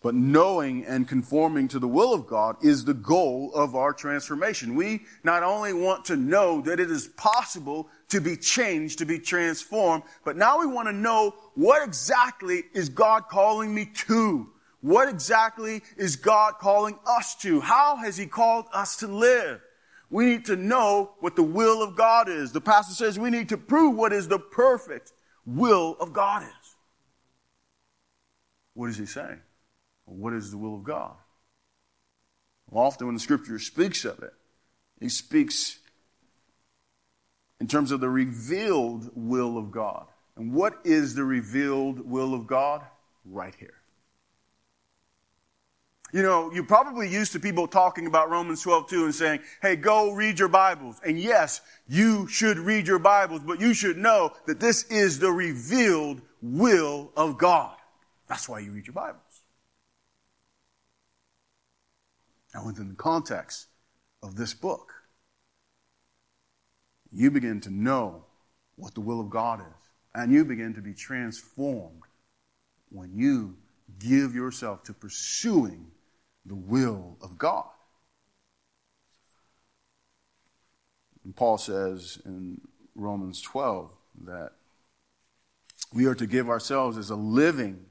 But 0.02 0.14
knowing 0.14 0.86
and 0.86 1.06
conforming 1.06 1.68
to 1.68 1.78
the 1.78 1.86
will 1.86 2.14
of 2.14 2.26
God 2.26 2.64
is 2.64 2.82
the 2.82 2.94
goal 2.94 3.52
of 3.54 3.74
our 3.76 3.92
transformation. 3.92 4.74
We 4.74 5.02
not 5.22 5.42
only 5.42 5.74
want 5.74 6.06
to 6.06 6.16
know 6.16 6.62
that 6.62 6.80
it 6.80 6.90
is 6.90 7.06
possible 7.06 7.90
to 8.08 8.18
be 8.22 8.34
changed, 8.34 9.00
to 9.00 9.04
be 9.04 9.18
transformed, 9.18 10.04
but 10.24 10.38
now 10.38 10.58
we 10.58 10.66
want 10.66 10.88
to 10.88 10.94
know 10.94 11.34
what 11.54 11.86
exactly 11.86 12.62
is 12.72 12.88
God 12.88 13.28
calling 13.28 13.74
me 13.74 13.90
to? 14.06 14.48
What 14.80 15.10
exactly 15.10 15.82
is 15.98 16.16
God 16.16 16.54
calling 16.60 16.98
us 17.06 17.34
to? 17.42 17.60
How 17.60 17.96
has 17.96 18.16
He 18.16 18.24
called 18.24 18.68
us 18.72 18.96
to 18.98 19.06
live? 19.06 19.60
We 20.08 20.26
need 20.26 20.44
to 20.46 20.56
know 20.56 21.14
what 21.20 21.36
the 21.36 21.42
will 21.42 21.82
of 21.82 21.96
God 21.96 22.28
is. 22.28 22.52
The 22.52 22.60
pastor 22.60 22.94
says 22.94 23.18
we 23.18 23.30
need 23.30 23.48
to 23.48 23.56
prove 23.56 23.96
what 23.96 24.12
is 24.12 24.28
the 24.28 24.38
perfect 24.38 25.12
will 25.44 25.96
of 25.98 26.12
God 26.12 26.42
is. 26.42 26.76
What 28.74 28.90
is 28.90 28.96
he 28.96 29.06
saying? 29.06 29.40
What 30.04 30.32
is 30.32 30.50
the 30.50 30.58
will 30.58 30.76
of 30.76 30.84
God? 30.84 31.14
Well, 32.70 32.84
often 32.84 33.06
when 33.06 33.14
the 33.14 33.20
scripture 33.20 33.58
speaks 33.58 34.04
of 34.04 34.22
it, 34.22 34.32
he 35.00 35.08
speaks 35.08 35.78
in 37.60 37.66
terms 37.66 37.90
of 37.90 38.00
the 38.00 38.08
revealed 38.08 39.10
will 39.14 39.58
of 39.58 39.70
God. 39.70 40.06
And 40.36 40.52
what 40.52 40.74
is 40.84 41.14
the 41.14 41.24
revealed 41.24 42.00
will 42.00 42.34
of 42.34 42.46
God? 42.46 42.82
Right 43.24 43.54
here. 43.58 43.74
You 46.12 46.22
know, 46.22 46.52
you're 46.52 46.64
probably 46.64 47.08
used 47.08 47.32
to 47.32 47.40
people 47.40 47.66
talking 47.66 48.06
about 48.06 48.30
Romans 48.30 48.62
12, 48.62 48.88
2 48.88 49.04
and 49.04 49.14
saying, 49.14 49.40
hey, 49.60 49.74
go 49.74 50.12
read 50.12 50.38
your 50.38 50.48
Bibles. 50.48 51.00
And 51.04 51.18
yes, 51.18 51.60
you 51.88 52.28
should 52.28 52.58
read 52.58 52.86
your 52.86 53.00
Bibles, 53.00 53.40
but 53.40 53.60
you 53.60 53.74
should 53.74 53.96
know 53.96 54.32
that 54.46 54.60
this 54.60 54.84
is 54.84 55.18
the 55.18 55.32
revealed 55.32 56.22
will 56.40 57.10
of 57.16 57.38
God. 57.38 57.76
That's 58.28 58.48
why 58.48 58.60
you 58.60 58.70
read 58.70 58.86
your 58.86 58.94
Bibles. 58.94 59.20
Now, 62.54 62.64
within 62.64 62.88
the 62.88 62.94
context 62.94 63.66
of 64.22 64.36
this 64.36 64.54
book, 64.54 64.92
you 67.12 67.30
begin 67.30 67.60
to 67.62 67.70
know 67.70 68.24
what 68.76 68.94
the 68.94 69.00
will 69.00 69.20
of 69.20 69.28
God 69.28 69.60
is, 69.60 69.90
and 70.14 70.32
you 70.32 70.44
begin 70.44 70.72
to 70.74 70.80
be 70.80 70.94
transformed 70.94 72.02
when 72.90 73.10
you 73.14 73.56
give 73.98 74.34
yourself 74.34 74.82
to 74.84 74.94
pursuing 74.94 75.90
the 76.46 76.54
will 76.54 77.16
of 77.20 77.38
God. 77.38 77.66
And 81.24 81.34
Paul 81.34 81.58
says 81.58 82.20
in 82.24 82.60
Romans 82.94 83.42
12 83.42 83.90
that 84.24 84.52
we 85.92 86.06
are 86.06 86.14
to 86.14 86.26
give 86.26 86.48
ourselves 86.48 86.96
as 86.96 87.10
a 87.10 87.16
living 87.16 87.86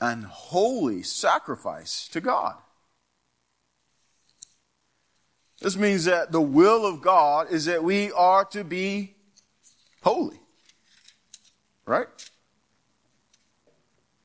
and 0.00 0.24
holy 0.24 1.02
sacrifice 1.02 2.08
to 2.08 2.20
God. 2.20 2.56
This 5.60 5.76
means 5.76 6.06
that 6.06 6.32
the 6.32 6.40
will 6.40 6.86
of 6.86 7.02
God 7.02 7.50
is 7.50 7.66
that 7.66 7.84
we 7.84 8.10
are 8.12 8.46
to 8.46 8.64
be 8.64 9.14
holy. 10.02 10.40
Right? 11.84 12.06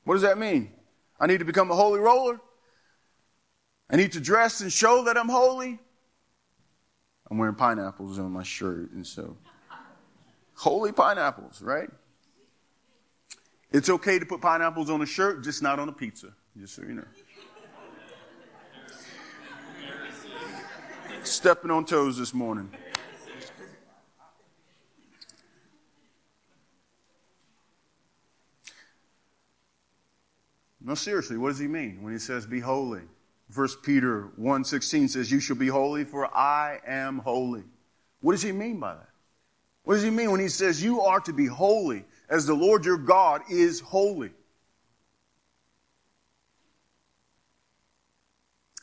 What 0.04 0.14
does 0.14 0.22
that 0.22 0.38
mean? 0.38 0.70
I 1.20 1.26
need 1.26 1.40
to 1.40 1.44
become 1.44 1.70
a 1.70 1.74
holy 1.74 2.00
roller? 2.00 2.40
I 3.88 3.96
need 3.96 4.12
to 4.12 4.20
dress 4.20 4.60
and 4.60 4.72
show 4.72 5.04
that 5.04 5.16
I'm 5.16 5.28
holy? 5.28 5.78
I'm 7.30 7.38
wearing 7.38 7.54
pineapples 7.54 8.18
on 8.18 8.32
my 8.32 8.42
shirt, 8.42 8.90
and 8.92 9.06
so 9.06 9.36
holy 10.54 10.92
pineapples, 10.92 11.62
right? 11.62 11.90
It's 13.72 13.90
okay 13.90 14.18
to 14.18 14.26
put 14.26 14.40
pineapples 14.40 14.90
on 14.90 15.02
a 15.02 15.06
shirt, 15.06 15.44
just 15.44 15.62
not 15.62 15.78
on 15.78 15.88
a 15.88 15.92
pizza, 15.92 16.28
just 16.56 16.74
so 16.74 16.82
you 16.82 16.94
know. 16.94 17.04
Stepping 21.22 21.70
on 21.70 21.84
toes 21.84 22.16
this 22.16 22.32
morning. 22.32 22.70
No, 30.80 30.94
seriously, 30.94 31.36
what 31.36 31.48
does 31.48 31.58
he 31.58 31.66
mean 31.66 32.00
when 32.00 32.12
he 32.12 32.18
says 32.20 32.46
be 32.46 32.60
holy? 32.60 33.02
First 33.50 33.82
Peter 33.82 34.30
1.16 34.40 35.10
says, 35.10 35.30
You 35.30 35.40
shall 35.40 35.56
be 35.56 35.68
holy, 35.68 36.04
for 36.04 36.26
I 36.36 36.80
am 36.86 37.18
holy. 37.18 37.62
What 38.20 38.32
does 38.32 38.42
he 38.42 38.52
mean 38.52 38.80
by 38.80 38.94
that? 38.94 39.08
What 39.84 39.94
does 39.94 40.02
he 40.02 40.10
mean 40.10 40.32
when 40.32 40.40
he 40.40 40.48
says 40.48 40.82
you 40.82 41.00
are 41.02 41.20
to 41.20 41.32
be 41.32 41.46
holy 41.46 42.04
as 42.28 42.44
the 42.44 42.54
Lord 42.54 42.84
your 42.84 42.98
God 42.98 43.42
is 43.48 43.78
holy? 43.78 44.32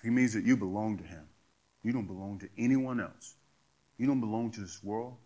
He 0.01 0.09
means 0.09 0.33
that 0.33 0.45
you 0.45 0.55
belong 0.55 0.97
to 0.97 1.03
him. 1.03 1.27
You 1.83 1.91
don't 1.91 2.07
belong 2.07 2.39
to 2.39 2.49
anyone 2.57 3.01
else. 3.01 3.35
You 3.97 4.07
don't 4.07 4.21
belong 4.21 4.51
to 4.51 4.61
this 4.61 4.81
world. 4.81 5.17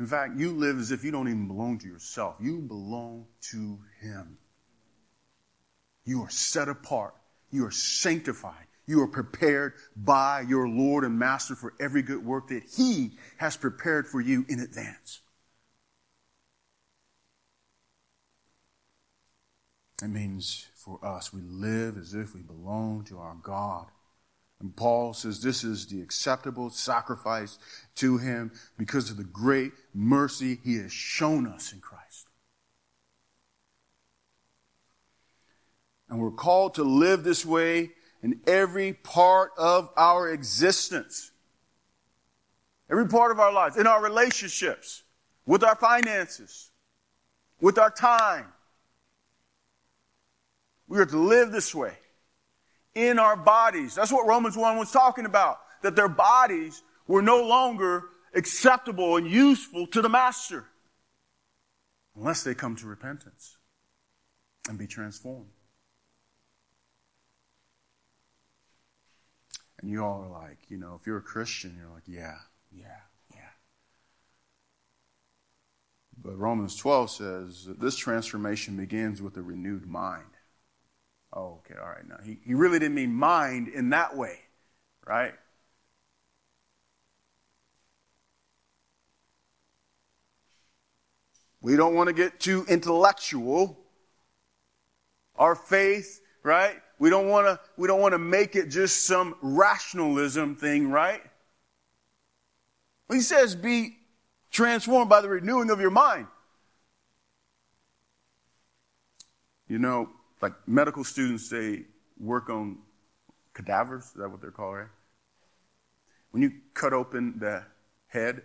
In 0.00 0.06
fact, 0.06 0.36
you 0.36 0.52
live 0.52 0.78
as 0.78 0.90
if 0.90 1.04
you 1.04 1.12
don't 1.12 1.28
even 1.28 1.46
belong 1.46 1.78
to 1.78 1.86
yourself. 1.86 2.34
You 2.40 2.58
belong 2.58 3.26
to 3.52 3.78
him. 4.00 4.38
You 6.04 6.22
are 6.22 6.30
set 6.30 6.68
apart. 6.68 7.14
You 7.54 7.66
are 7.66 7.70
sanctified. 7.70 8.66
You 8.84 9.02
are 9.02 9.06
prepared 9.06 9.74
by 9.94 10.40
your 10.40 10.68
Lord 10.68 11.04
and 11.04 11.16
Master 11.16 11.54
for 11.54 11.72
every 11.78 12.02
good 12.02 12.26
work 12.26 12.48
that 12.48 12.64
He 12.76 13.12
has 13.36 13.56
prepared 13.56 14.08
for 14.08 14.20
you 14.20 14.44
in 14.48 14.58
advance. 14.58 15.20
It 20.02 20.08
means 20.08 20.66
for 20.74 20.98
us, 21.06 21.32
we 21.32 21.42
live 21.42 21.96
as 21.96 22.12
if 22.12 22.34
we 22.34 22.40
belong 22.40 23.04
to 23.04 23.18
our 23.18 23.36
God. 23.40 23.86
And 24.58 24.74
Paul 24.74 25.14
says 25.14 25.40
this 25.40 25.62
is 25.62 25.86
the 25.86 26.02
acceptable 26.02 26.70
sacrifice 26.70 27.56
to 27.94 28.18
Him 28.18 28.50
because 28.76 29.10
of 29.12 29.16
the 29.16 29.22
great 29.22 29.70
mercy 29.94 30.58
He 30.64 30.78
has 30.78 30.92
shown 30.92 31.46
us 31.46 31.72
in 31.72 31.78
Christ. 31.78 32.03
And 36.14 36.22
we're 36.22 36.30
called 36.30 36.74
to 36.74 36.84
live 36.84 37.24
this 37.24 37.44
way 37.44 37.90
in 38.22 38.38
every 38.46 38.92
part 38.92 39.50
of 39.58 39.90
our 39.96 40.30
existence. 40.30 41.32
Every 42.88 43.08
part 43.08 43.32
of 43.32 43.40
our 43.40 43.52
lives, 43.52 43.76
in 43.76 43.88
our 43.88 44.00
relationships, 44.00 45.02
with 45.44 45.64
our 45.64 45.74
finances, 45.74 46.70
with 47.60 47.78
our 47.78 47.90
time. 47.90 48.46
We 50.86 51.00
are 51.00 51.04
to 51.04 51.18
live 51.18 51.50
this 51.50 51.74
way 51.74 51.94
in 52.94 53.18
our 53.18 53.34
bodies. 53.34 53.96
That's 53.96 54.12
what 54.12 54.24
Romans 54.24 54.56
1 54.56 54.78
was 54.78 54.92
talking 54.92 55.26
about. 55.26 55.58
That 55.82 55.96
their 55.96 56.06
bodies 56.06 56.84
were 57.08 57.22
no 57.22 57.42
longer 57.42 58.04
acceptable 58.36 59.16
and 59.16 59.26
useful 59.26 59.88
to 59.88 60.00
the 60.00 60.08
master 60.08 60.64
unless 62.14 62.44
they 62.44 62.54
come 62.54 62.76
to 62.76 62.86
repentance 62.86 63.56
and 64.68 64.78
be 64.78 64.86
transformed. 64.86 65.48
And 69.84 69.92
you 69.92 70.02
all 70.02 70.22
are 70.22 70.30
like, 70.30 70.56
you 70.70 70.78
know, 70.78 70.96
if 70.98 71.06
you're 71.06 71.18
a 71.18 71.20
Christian, 71.22 71.76
you're 71.78 71.92
like, 71.92 72.04
yeah, 72.06 72.38
yeah, 72.72 73.02
yeah. 73.34 73.40
But 76.16 76.38
Romans 76.38 76.74
12 76.74 77.10
says 77.10 77.64
that 77.66 77.80
this 77.80 77.94
transformation 77.94 78.78
begins 78.78 79.20
with 79.20 79.36
a 79.36 79.42
renewed 79.42 79.86
mind. 79.86 80.38
Oh, 81.34 81.60
okay, 81.60 81.78
all 81.78 81.90
right. 81.90 82.08
Now, 82.08 82.16
he, 82.24 82.38
he 82.46 82.54
really 82.54 82.78
didn't 82.78 82.94
mean 82.94 83.12
mind 83.12 83.68
in 83.68 83.90
that 83.90 84.16
way, 84.16 84.38
right? 85.06 85.34
We 91.60 91.76
don't 91.76 91.94
want 91.94 92.06
to 92.06 92.14
get 92.14 92.40
too 92.40 92.64
intellectual. 92.70 93.78
Our 95.36 95.54
faith, 95.54 96.22
right? 96.42 96.76
We 96.98 97.10
don't 97.10 97.28
want 97.28 97.46
to, 97.46 97.60
we 97.76 97.88
don't 97.88 98.00
want 98.00 98.12
to 98.12 98.18
make 98.18 98.56
it 98.56 98.68
just 98.68 99.04
some 99.04 99.34
rationalism 99.42 100.56
thing, 100.56 100.90
right? 100.90 101.22
He 103.10 103.20
says, 103.20 103.54
be 103.54 103.96
transformed 104.50 105.10
by 105.10 105.20
the 105.20 105.28
renewing 105.28 105.70
of 105.70 105.80
your 105.80 105.90
mind. 105.90 106.26
You 109.68 109.78
know, 109.78 110.10
like 110.40 110.52
medical 110.66 111.04
students, 111.04 111.48
they 111.48 111.84
work 112.18 112.48
on 112.48 112.78
cadavers. 113.54 114.04
Is 114.04 114.12
that 114.14 114.28
what 114.28 114.40
they're 114.40 114.50
called, 114.50 114.76
right? 114.76 114.88
When 116.30 116.42
you 116.42 116.52
cut 116.74 116.92
open 116.92 117.38
the 117.38 117.64
head, 118.06 118.42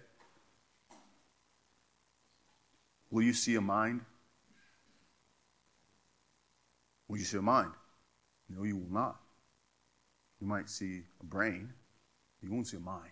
will 3.11 3.23
you 3.23 3.33
see 3.33 3.55
a 3.55 3.61
mind? 3.61 4.01
Will 7.07 7.17
you 7.17 7.25
see 7.25 7.37
a 7.37 7.41
mind? 7.41 7.71
No, 8.49 8.63
you 8.63 8.77
will 8.77 8.91
not. 8.91 9.19
You 10.41 10.47
might 10.47 10.69
see 10.69 11.01
a 11.19 11.25
brain, 11.25 11.73
you 12.41 12.51
won't 12.51 12.67
see 12.67 12.77
a 12.77 12.79
mind. 12.79 13.11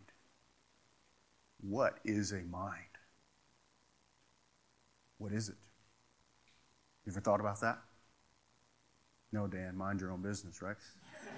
What 1.61 1.99
is 2.05 2.31
a 2.31 2.41
mind? 2.43 2.73
What 5.17 5.33
is 5.33 5.49
it? 5.49 5.55
You 7.05 7.11
ever 7.11 7.19
thought 7.19 7.39
about 7.39 7.59
that? 7.61 7.79
No, 9.31 9.47
Dan, 9.47 9.75
mind 9.75 9.99
your 9.99 10.11
own 10.11 10.21
business, 10.21 10.61
right? 10.61 10.77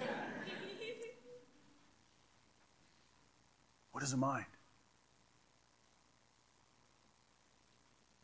what 3.92 4.02
is 4.04 4.12
a 4.12 4.16
mind? 4.16 4.44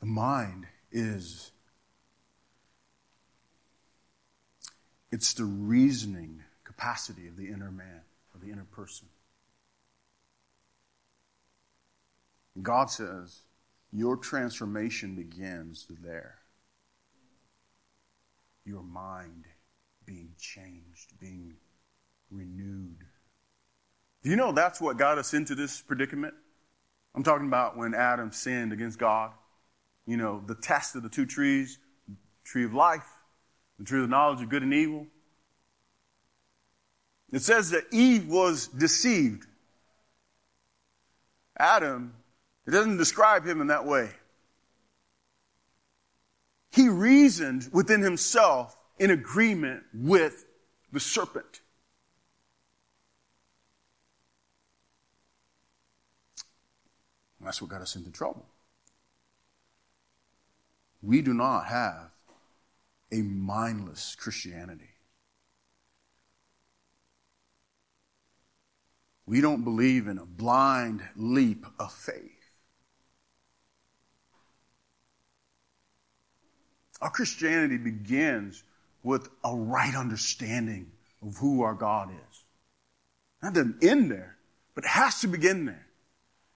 The 0.00 0.06
mind 0.06 0.66
is 0.92 1.50
it's 5.12 5.34
the 5.34 5.44
reasoning 5.44 6.42
capacity 6.64 7.28
of 7.28 7.36
the 7.36 7.46
inner 7.46 7.70
man, 7.70 8.02
of 8.34 8.40
the 8.40 8.50
inner 8.50 8.66
person. 8.70 9.08
God 12.62 12.90
says 12.90 13.40
your 13.92 14.16
transformation 14.16 15.14
begins 15.14 15.86
there. 16.02 16.38
Your 18.64 18.82
mind 18.82 19.44
being 20.04 20.30
changed, 20.38 21.18
being 21.20 21.54
renewed. 22.30 23.04
Do 24.22 24.30
you 24.30 24.36
know 24.36 24.52
that's 24.52 24.80
what 24.80 24.96
got 24.96 25.18
us 25.18 25.34
into 25.34 25.54
this 25.54 25.80
predicament? 25.80 26.34
I'm 27.14 27.22
talking 27.22 27.46
about 27.46 27.76
when 27.76 27.94
Adam 27.94 28.32
sinned 28.32 28.72
against 28.72 28.98
God. 28.98 29.32
You 30.06 30.16
know, 30.16 30.42
the 30.44 30.54
test 30.54 30.96
of 30.96 31.02
the 31.02 31.08
two 31.08 31.26
trees, 31.26 31.78
tree 32.44 32.64
of 32.64 32.74
life, 32.74 33.06
the 33.78 33.84
tree 33.84 34.02
of 34.02 34.08
knowledge 34.08 34.42
of 34.42 34.48
good 34.48 34.62
and 34.62 34.74
evil. 34.74 35.06
It 37.32 37.42
says 37.42 37.70
that 37.70 37.84
Eve 37.92 38.28
was 38.28 38.68
deceived. 38.68 39.46
Adam, 41.58 42.14
it 42.66 42.70
doesn't 42.70 42.96
describe 42.96 43.46
him 43.46 43.60
in 43.60 43.66
that 43.68 43.84
way. 43.84 44.10
He 46.70 46.88
reasoned 46.88 47.68
within 47.72 48.02
himself 48.02 48.76
in 48.98 49.10
agreement 49.10 49.82
with 49.94 50.46
the 50.92 51.00
serpent. 51.00 51.60
That's 57.40 57.62
what 57.62 57.70
got 57.70 57.80
us 57.80 57.94
into 57.96 58.10
trouble. 58.10 58.44
We 61.00 61.22
do 61.22 61.32
not 61.32 61.66
have 61.66 62.10
a 63.12 63.22
mindless 63.22 64.14
Christianity. 64.16 64.90
We 69.26 69.40
don't 69.40 69.64
believe 69.64 70.06
in 70.06 70.18
a 70.18 70.26
blind 70.26 71.02
leap 71.16 71.66
of 71.78 71.92
faith. 71.92 72.32
Our 77.00 77.10
Christianity 77.10 77.76
begins 77.76 78.62
with 79.02 79.28
a 79.44 79.54
right 79.54 79.94
understanding 79.94 80.90
of 81.22 81.36
who 81.36 81.62
our 81.62 81.74
God 81.74 82.10
is. 82.10 82.44
That 83.42 83.54
doesn't 83.54 83.84
end 83.84 84.10
there, 84.10 84.36
but 84.74 84.84
it 84.84 84.90
has 84.90 85.20
to 85.20 85.28
begin 85.28 85.66
there. 85.66 85.85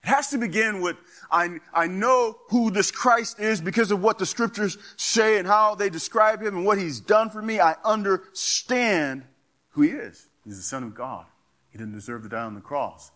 It 0.03 0.09
has 0.09 0.31
to 0.31 0.39
begin 0.39 0.81
with, 0.81 0.97
I, 1.31 1.59
I 1.75 1.87
know 1.87 2.39
who 2.49 2.71
this 2.71 2.91
Christ 2.91 3.39
is 3.39 3.61
because 3.61 3.91
of 3.91 4.03
what 4.03 4.19
the 4.19 4.27
scriptures 4.27 4.79
say 4.97 5.39
and 5.39 5.47
how 5.47 5.75
they 5.75 5.91
describe 5.91 6.41
him 6.43 6.57
and 6.57 6.67
what 6.67 6.79
he's 6.79 7.01
done 7.01 7.29
for 7.29 7.43
me. 7.43 7.61
I 7.61 7.77
understand 7.85 9.25
who 9.71 9.83
he 9.83 9.91
is. 9.91 10.29
He's 10.45 10.57
the 10.57 10.63
Son 10.63 10.83
of 10.83 10.95
God. 10.95 11.27
He 11.71 11.79
didn't 11.79 11.93
deserve 11.93 12.23
to 12.23 12.29
die 12.29 12.43
on 12.43 12.55
the 12.55 12.61
cross. 12.61 13.11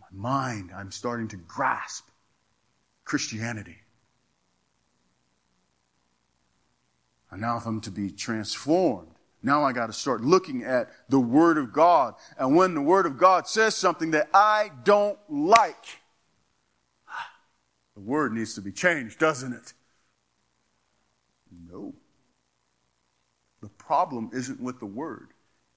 My 0.00 0.06
mind, 0.12 0.70
I'm 0.74 0.90
starting 0.90 1.28
to 1.28 1.36
grasp 1.36 2.08
Christianity. 3.04 3.76
And 7.30 7.40
now 7.40 7.58
if 7.58 7.66
I'm 7.66 7.80
to 7.82 7.90
be 7.90 8.10
transformed, 8.10 9.19
now 9.42 9.64
I 9.64 9.72
got 9.72 9.86
to 9.86 9.92
start 9.92 10.22
looking 10.22 10.64
at 10.64 10.90
the 11.08 11.20
Word 11.20 11.56
of 11.56 11.72
God. 11.72 12.14
And 12.38 12.54
when 12.56 12.74
the 12.74 12.82
Word 12.82 13.06
of 13.06 13.16
God 13.18 13.46
says 13.48 13.74
something 13.74 14.10
that 14.10 14.28
I 14.34 14.70
don't 14.84 15.18
like, 15.28 16.00
the 17.94 18.00
Word 18.00 18.32
needs 18.32 18.54
to 18.54 18.60
be 18.60 18.72
changed, 18.72 19.18
doesn't 19.18 19.52
it? 19.52 19.72
No. 21.70 21.94
The 23.62 23.68
problem 23.68 24.30
isn't 24.32 24.60
with 24.60 24.78
the 24.78 24.86
Word, 24.86 25.28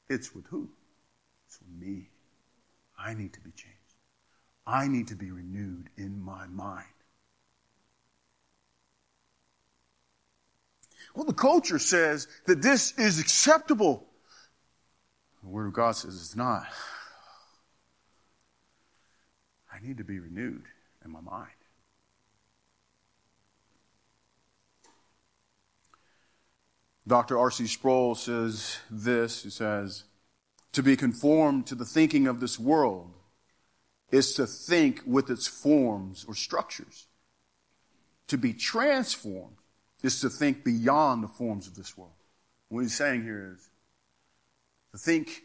it's 0.09 0.35
with 0.35 0.45
who? 0.47 0.69
It's 1.47 1.59
with 1.59 1.87
me. 1.87 2.09
I 2.97 3.13
need 3.13 3.33
to 3.33 3.41
be 3.41 3.51
changed. 3.51 3.77
I 4.65 4.87
need 4.87 5.07
to 5.09 5.15
be 5.15 5.31
renewed 5.31 5.89
in 5.97 6.21
my 6.21 6.47
mind. 6.47 6.85
Well, 11.13 11.25
the 11.25 11.33
culture 11.33 11.79
says 11.79 12.27
that 12.45 12.61
this 12.61 12.97
is 12.97 13.19
acceptable. 13.19 14.07
The 15.43 15.49
Word 15.49 15.67
of 15.67 15.73
God 15.73 15.91
says 15.91 16.15
it's 16.15 16.35
not. 16.35 16.65
I 19.71 19.85
need 19.85 19.97
to 19.97 20.03
be 20.03 20.19
renewed 20.19 20.63
in 21.03 21.11
my 21.11 21.21
mind. 21.21 21.49
Dr. 27.05 27.37
R.C. 27.37 27.67
Sproul 27.67 28.15
says 28.15 28.77
this. 28.89 29.43
He 29.43 29.49
says, 29.49 30.05
To 30.71 30.81
be 30.81 30.95
conformed 30.95 31.67
to 31.67 31.75
the 31.75 31.85
thinking 31.85 32.27
of 32.27 32.39
this 32.39 32.57
world 32.57 33.11
is 34.09 34.33
to 34.35 34.47
think 34.47 35.01
with 35.05 35.29
its 35.29 35.45
forms 35.45 36.23
or 36.27 36.33
structures. 36.33 37.07
To 38.27 38.37
be 38.37 38.53
transformed 38.53 39.57
is 40.03 40.19
to 40.21 40.29
think 40.29 40.63
beyond 40.63 41.23
the 41.23 41.27
forms 41.27 41.67
of 41.67 41.75
this 41.75 41.97
world. 41.97 42.13
What 42.69 42.81
he's 42.81 42.95
saying 42.95 43.23
here 43.23 43.55
is 43.55 43.69
to 44.91 44.97
think 44.97 45.43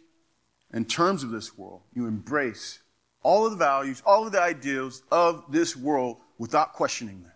in 0.73 0.85
terms 0.85 1.23
of 1.23 1.31
this 1.31 1.57
world. 1.57 1.83
You 1.94 2.07
embrace 2.07 2.81
all 3.23 3.47
of 3.47 3.53
the 3.53 3.57
values, 3.57 4.03
all 4.05 4.27
of 4.27 4.33
the 4.33 4.42
ideals 4.42 5.03
of 5.11 5.44
this 5.51 5.77
world 5.77 6.18
without 6.38 6.73
questioning 6.73 7.23
them. 7.23 7.33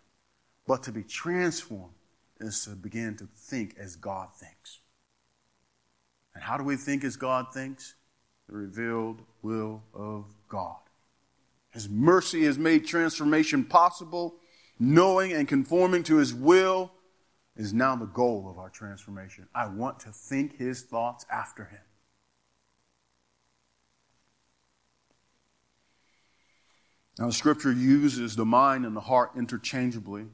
But 0.66 0.82
to 0.84 0.92
be 0.92 1.02
transformed 1.02 1.94
is 2.40 2.64
to 2.64 2.70
begin 2.70 3.16
to 3.16 3.28
think 3.36 3.76
as 3.78 3.96
God 3.96 4.28
thinks. 4.34 4.80
And 6.34 6.42
how 6.42 6.56
do 6.56 6.64
we 6.64 6.76
think 6.76 7.04
as 7.04 7.16
God 7.16 7.52
thinks? 7.52 7.94
The 8.48 8.56
revealed 8.56 9.22
will 9.42 9.82
of 9.94 10.26
God. 10.48 10.76
His 11.70 11.88
mercy 11.88 12.44
has 12.44 12.58
made 12.58 12.86
transformation 12.86 13.64
possible. 13.64 14.36
Knowing 14.78 15.32
and 15.32 15.46
conforming 15.46 16.02
to 16.04 16.16
His 16.16 16.34
will 16.34 16.90
is 17.56 17.74
now 17.74 17.94
the 17.94 18.06
goal 18.06 18.48
of 18.50 18.58
our 18.58 18.70
transformation. 18.70 19.46
I 19.54 19.66
want 19.66 20.00
to 20.00 20.10
think 20.10 20.56
his 20.56 20.82
thoughts 20.82 21.26
after 21.30 21.64
him. 21.64 21.80
Now, 27.18 27.30
scripture 27.30 27.72
uses 27.72 28.36
the 28.36 28.46
mind 28.46 28.86
and 28.86 28.96
the 28.96 29.00
heart 29.00 29.32
interchangeably, 29.36 30.24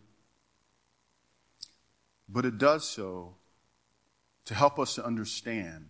but 2.28 2.44
it 2.44 2.57
does 2.57 2.88
so 2.88 3.35
to 4.44 4.54
help 4.54 4.78
us 4.78 4.94
to 4.94 5.04
understand 5.04 5.88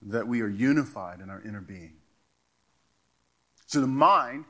that 0.00 0.26
we 0.26 0.40
are 0.40 0.48
unified 0.48 1.20
in 1.20 1.28
our 1.28 1.40
inner 1.42 1.60
being. 1.60 1.92
So 3.66 3.80
the 3.80 3.86
mind 3.86 4.46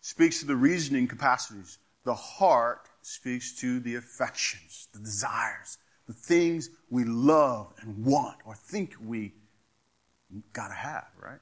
speaks 0.00 0.40
to 0.40 0.46
the 0.46 0.56
reasoning 0.56 1.08
capacities, 1.08 1.78
the 2.04 2.14
heart 2.14 2.89
speaks 3.02 3.58
to 3.60 3.80
the 3.80 3.96
affections, 3.96 4.88
the 4.92 5.00
desires, 5.00 5.78
the 6.06 6.12
things 6.12 6.70
we 6.90 7.04
love 7.04 7.72
and 7.80 8.04
want 8.04 8.38
or 8.44 8.54
think 8.54 8.94
we 9.04 9.32
gotta 10.52 10.74
have, 10.74 11.08
right? 11.20 11.40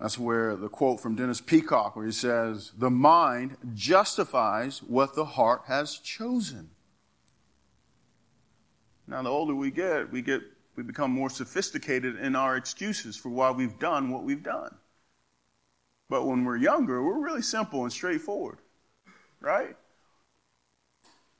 That's 0.00 0.18
where 0.18 0.56
the 0.56 0.68
quote 0.68 1.00
from 1.00 1.14
Dennis 1.14 1.40
Peacocke, 1.40 1.94
where 1.94 2.06
he 2.06 2.12
says, 2.12 2.72
The 2.76 2.90
mind 2.90 3.56
justifies 3.74 4.82
what 4.82 5.14
the 5.14 5.24
heart 5.24 5.62
has 5.68 5.96
chosen. 5.98 6.70
Now, 9.06 9.22
the 9.22 9.28
older 9.28 9.54
we 9.54 9.70
get, 9.70 10.10
we 10.10 10.22
get 10.22 10.42
we 10.74 10.82
become 10.82 11.10
more 11.10 11.28
sophisticated 11.28 12.16
in 12.16 12.34
our 12.34 12.56
excuses 12.56 13.16
for 13.16 13.28
why 13.28 13.50
we've 13.50 13.78
done 13.78 14.10
what 14.10 14.24
we've 14.24 14.42
done. 14.42 14.74
But 16.12 16.26
when 16.26 16.44
we're 16.44 16.58
younger, 16.58 17.02
we're 17.02 17.18
really 17.18 17.40
simple 17.40 17.84
and 17.84 17.90
straightforward, 17.90 18.58
right? 19.40 19.74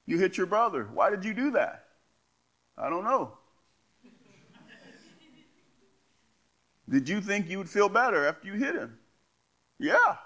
You 0.06 0.16
hit 0.16 0.38
your 0.38 0.46
brother. 0.46 0.88
Why 0.94 1.10
did 1.10 1.26
you 1.26 1.34
do 1.34 1.50
that? 1.50 1.88
I 2.78 2.88
don't 2.88 3.04
know. 3.04 3.36
Did 6.88 7.06
you 7.06 7.20
think 7.20 7.50
you 7.50 7.58
would 7.58 7.68
feel 7.68 7.90
better 7.90 8.26
after 8.26 8.48
you 8.48 8.54
hit 8.54 8.74
him? 8.74 8.98
Yeah. 9.78 10.16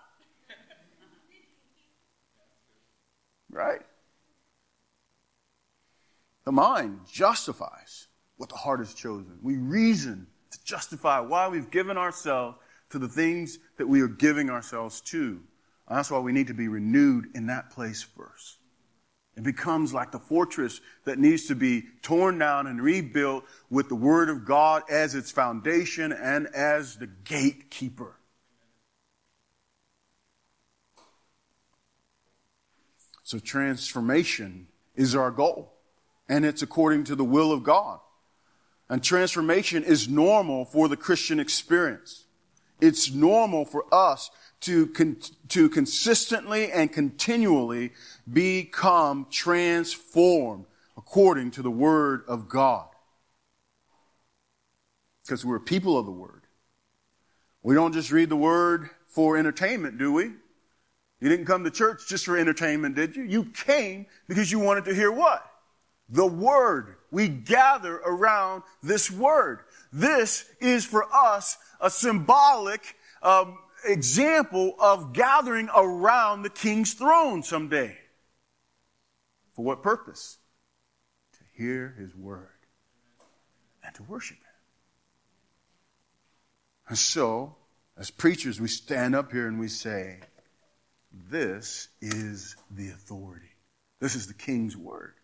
Right? 3.51 3.82
The 6.44 6.53
mind 6.53 7.01
justifies 7.11 8.07
what 8.36 8.49
the 8.49 8.55
heart 8.55 8.78
has 8.78 8.94
chosen. 8.94 9.40
We 9.42 9.57
reason 9.57 10.28
to 10.53 10.59
justify 10.62 11.18
why 11.18 11.49
we've 11.49 11.72
given 11.72 11.99
ourselves 11.99 12.59
to 12.90 13.01
the 13.01 13.09
things 13.09 13.59
that 13.78 13.88
we 13.88 14.00
are 14.00 14.08
giving 14.08 14.50
ourselves 14.50 15.00
to. 15.02 15.40
And 15.88 15.98
that's 15.98 16.10
why 16.10 16.18
we 16.18 16.32
need 16.32 16.48
to 16.48 16.54
be 16.54 16.68
renewed 16.68 17.28
in 17.34 17.46
that 17.46 17.70
place 17.70 18.02
first. 18.02 18.58
It 19.36 19.42
becomes 19.42 19.92
like 19.92 20.12
the 20.12 20.18
fortress 20.18 20.80
that 21.04 21.18
needs 21.18 21.46
to 21.48 21.54
be 21.54 21.84
torn 22.02 22.38
down 22.38 22.66
and 22.66 22.80
rebuilt 22.80 23.44
with 23.68 23.88
the 23.88 23.94
Word 23.94 24.30
of 24.30 24.46
God 24.46 24.82
as 24.90 25.14
its 25.14 25.30
foundation 25.30 26.12
and 26.12 26.46
as 26.48 26.96
the 26.96 27.06
gatekeeper. 27.06 28.16
So 33.24 33.38
transformation 33.38 34.68
is 34.94 35.14
our 35.14 35.32
goal, 35.32 35.74
and 36.28 36.44
it's 36.44 36.62
according 36.62 37.04
to 37.04 37.16
the 37.16 37.24
will 37.24 37.52
of 37.52 37.62
God. 37.64 37.98
And 38.88 39.02
transformation 39.02 39.82
is 39.82 40.08
normal 40.08 40.64
for 40.64 40.88
the 40.88 40.96
Christian 40.96 41.40
experience. 41.40 42.25
It's 42.80 43.10
normal 43.12 43.64
for 43.64 43.84
us 43.92 44.30
to, 44.62 44.86
con- 44.88 45.16
to 45.48 45.68
consistently 45.68 46.70
and 46.72 46.92
continually 46.92 47.92
become 48.30 49.26
transformed 49.30 50.66
according 50.96 51.52
to 51.52 51.62
the 51.62 51.70
Word 51.70 52.24
of 52.26 52.48
God. 52.48 52.88
Because 55.24 55.44
we're 55.44 55.60
people 55.60 55.98
of 55.98 56.06
the 56.06 56.12
Word. 56.12 56.42
We 57.62 57.74
don't 57.74 57.92
just 57.92 58.12
read 58.12 58.28
the 58.28 58.36
Word 58.36 58.90
for 59.06 59.36
entertainment, 59.36 59.98
do 59.98 60.12
we? 60.12 60.30
You 61.20 61.28
didn't 61.30 61.46
come 61.46 61.64
to 61.64 61.70
church 61.70 62.06
just 62.08 62.24
for 62.26 62.36
entertainment, 62.36 62.94
did 62.94 63.16
you? 63.16 63.22
You 63.24 63.44
came 63.44 64.06
because 64.28 64.52
you 64.52 64.58
wanted 64.58 64.84
to 64.84 64.94
hear 64.94 65.10
what? 65.10 65.44
The 66.08 66.26
Word. 66.26 66.96
We 67.10 67.28
gather 67.28 67.96
around 67.96 68.62
this 68.82 69.10
Word. 69.10 69.60
This 69.92 70.44
is 70.60 70.84
for 70.84 71.06
us 71.12 71.56
a 71.80 71.90
symbolic 71.90 72.96
um, 73.22 73.58
example 73.84 74.74
of 74.78 75.12
gathering 75.12 75.68
around 75.74 76.42
the 76.42 76.50
king's 76.50 76.94
throne 76.94 77.42
someday. 77.42 77.96
For 79.54 79.64
what 79.64 79.82
purpose? 79.82 80.38
To 81.34 81.62
hear 81.62 81.94
his 81.98 82.14
word 82.14 82.48
and 83.84 83.94
to 83.94 84.02
worship 84.02 84.36
him. 84.36 84.42
And 86.88 86.98
so, 86.98 87.56
as 87.98 88.10
preachers, 88.10 88.60
we 88.60 88.68
stand 88.68 89.14
up 89.14 89.32
here 89.32 89.48
and 89.48 89.58
we 89.58 89.68
say, 89.68 90.20
This 91.30 91.88
is 92.00 92.56
the 92.70 92.88
authority. 92.88 93.54
This 94.00 94.14
is 94.14 94.26
the 94.26 94.34
king's 94.34 94.76
word. 94.76 95.14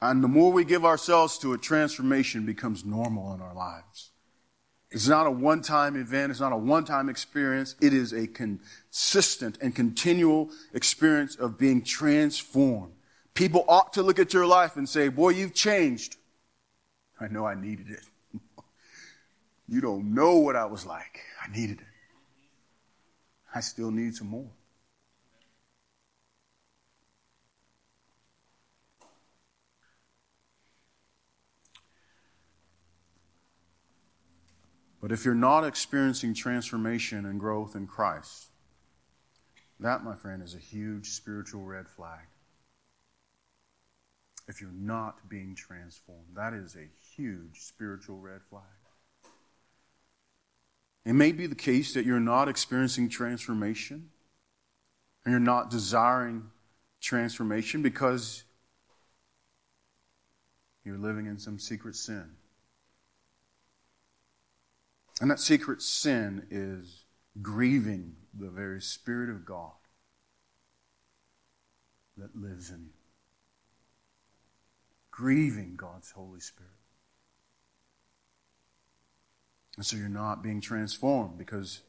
And 0.00 0.22
the 0.22 0.28
more 0.28 0.50
we 0.50 0.64
give 0.64 0.84
ourselves 0.84 1.38
to 1.38 1.52
it, 1.52 1.62
transformation 1.62 2.44
becomes 2.44 2.84
normal 2.84 3.32
in 3.34 3.40
our 3.40 3.54
lives. 3.54 4.11
It's 4.92 5.08
not 5.08 5.26
a 5.26 5.30
one 5.30 5.62
time 5.62 5.96
event. 5.96 6.30
It's 6.30 6.40
not 6.40 6.52
a 6.52 6.56
one 6.56 6.84
time 6.84 7.08
experience. 7.08 7.74
It 7.80 7.94
is 7.94 8.12
a 8.12 8.26
consistent 8.26 9.58
and 9.60 9.74
continual 9.74 10.50
experience 10.74 11.34
of 11.36 11.58
being 11.58 11.82
transformed. 11.82 12.92
People 13.34 13.64
ought 13.68 13.94
to 13.94 14.02
look 14.02 14.18
at 14.18 14.34
your 14.34 14.46
life 14.46 14.76
and 14.76 14.86
say, 14.88 15.08
Boy, 15.08 15.30
you've 15.30 15.54
changed. 15.54 16.16
I 17.18 17.28
know 17.28 17.46
I 17.46 17.54
needed 17.54 17.88
it. 17.88 18.04
you 19.68 19.80
don't 19.80 20.14
know 20.14 20.36
what 20.36 20.56
I 20.56 20.66
was 20.66 20.84
like. 20.84 21.20
I 21.42 21.50
needed 21.56 21.80
it. 21.80 21.86
I 23.54 23.60
still 23.60 23.90
need 23.90 24.14
some 24.14 24.28
more. 24.28 24.50
But 35.02 35.10
if 35.10 35.24
you're 35.24 35.34
not 35.34 35.64
experiencing 35.64 36.32
transformation 36.32 37.26
and 37.26 37.40
growth 37.40 37.74
in 37.74 37.88
Christ, 37.88 38.46
that, 39.80 40.04
my 40.04 40.14
friend, 40.14 40.40
is 40.40 40.54
a 40.54 40.58
huge 40.58 41.10
spiritual 41.10 41.64
red 41.64 41.88
flag. 41.88 42.20
If 44.46 44.60
you're 44.60 44.70
not 44.70 45.28
being 45.28 45.56
transformed, 45.56 46.36
that 46.36 46.54
is 46.54 46.76
a 46.76 46.88
huge 47.16 47.62
spiritual 47.62 48.18
red 48.18 48.42
flag. 48.48 48.62
It 51.04 51.14
may 51.14 51.32
be 51.32 51.48
the 51.48 51.56
case 51.56 51.94
that 51.94 52.06
you're 52.06 52.20
not 52.20 52.48
experiencing 52.48 53.08
transformation 53.08 54.10
and 55.24 55.32
you're 55.32 55.40
not 55.40 55.68
desiring 55.68 56.44
transformation 57.00 57.82
because 57.82 58.44
you're 60.84 60.98
living 60.98 61.26
in 61.26 61.38
some 61.38 61.58
secret 61.58 61.96
sin. 61.96 62.30
And 65.20 65.30
that 65.30 65.40
secret 65.40 65.82
sin 65.82 66.46
is 66.50 67.04
grieving 67.40 68.16
the 68.38 68.50
very 68.50 68.80
Spirit 68.80 69.30
of 69.30 69.44
God 69.44 69.72
that 72.16 72.34
lives 72.34 72.70
in 72.70 72.80
you. 72.80 72.92
Grieving 75.10 75.74
God's 75.76 76.10
Holy 76.10 76.40
Spirit. 76.40 76.70
And 79.76 79.86
so 79.86 79.96
you're 79.96 80.08
not 80.08 80.42
being 80.42 80.60
transformed 80.60 81.38
because 81.38 81.80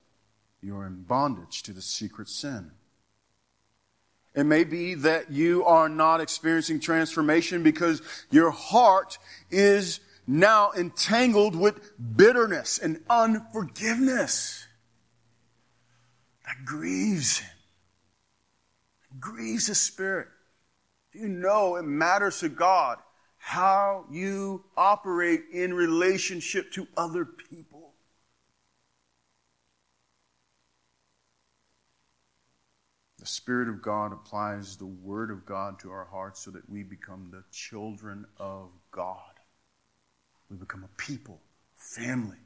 you're 0.62 0.86
in 0.86 1.04
bondage 1.04 1.64
to 1.64 1.74
the 1.74 1.82
secret 1.82 2.30
sin. 2.30 2.72
It 4.36 4.46
may 4.46 4.64
be 4.64 4.96
that 4.96 5.32
you 5.32 5.64
are 5.66 5.90
not 5.90 6.22
experiencing 6.22 6.80
transformation 6.80 7.62
because 7.62 8.02
your 8.32 8.52
heart 8.52 9.20
is 9.52 10.00
now 10.28 10.72
entangled 10.72 11.56
with 11.56 11.92
bitterness 12.16 12.80
and 12.80 13.04
unforgiveness. 13.10 14.66
That 16.46 16.66
grieves 16.66 17.40
him. 17.40 17.50
It 19.12 19.20
grieves 19.20 19.68
his 19.68 19.80
spirit. 19.80 20.28
You 21.14 21.28
know 21.28 21.76
it 21.76 21.84
matters 21.84 22.40
to 22.40 22.50
God 22.50 22.98
how 23.46 24.06
you 24.10 24.64
operate 24.78 25.44
in 25.52 25.74
relationship 25.74 26.72
to 26.72 26.88
other 26.96 27.26
people? 27.26 27.92
The 33.20 33.26
Spirit 33.26 33.68
of 33.68 33.82
God 33.82 34.14
applies 34.14 34.78
the 34.78 34.86
Word 34.86 35.30
of 35.30 35.46
God 35.46 35.80
to 35.80 35.92
our 35.92 36.06
hearts 36.06 36.40
so 36.40 36.52
that 36.52 36.70
we 36.70 36.84
become 36.84 37.32
the 37.32 37.44
children 37.52 38.26
of 38.38 38.70
God. 38.92 39.33
We 40.54 40.60
become 40.60 40.84
a 40.84 41.02
people, 41.02 41.42
family. 41.78 42.38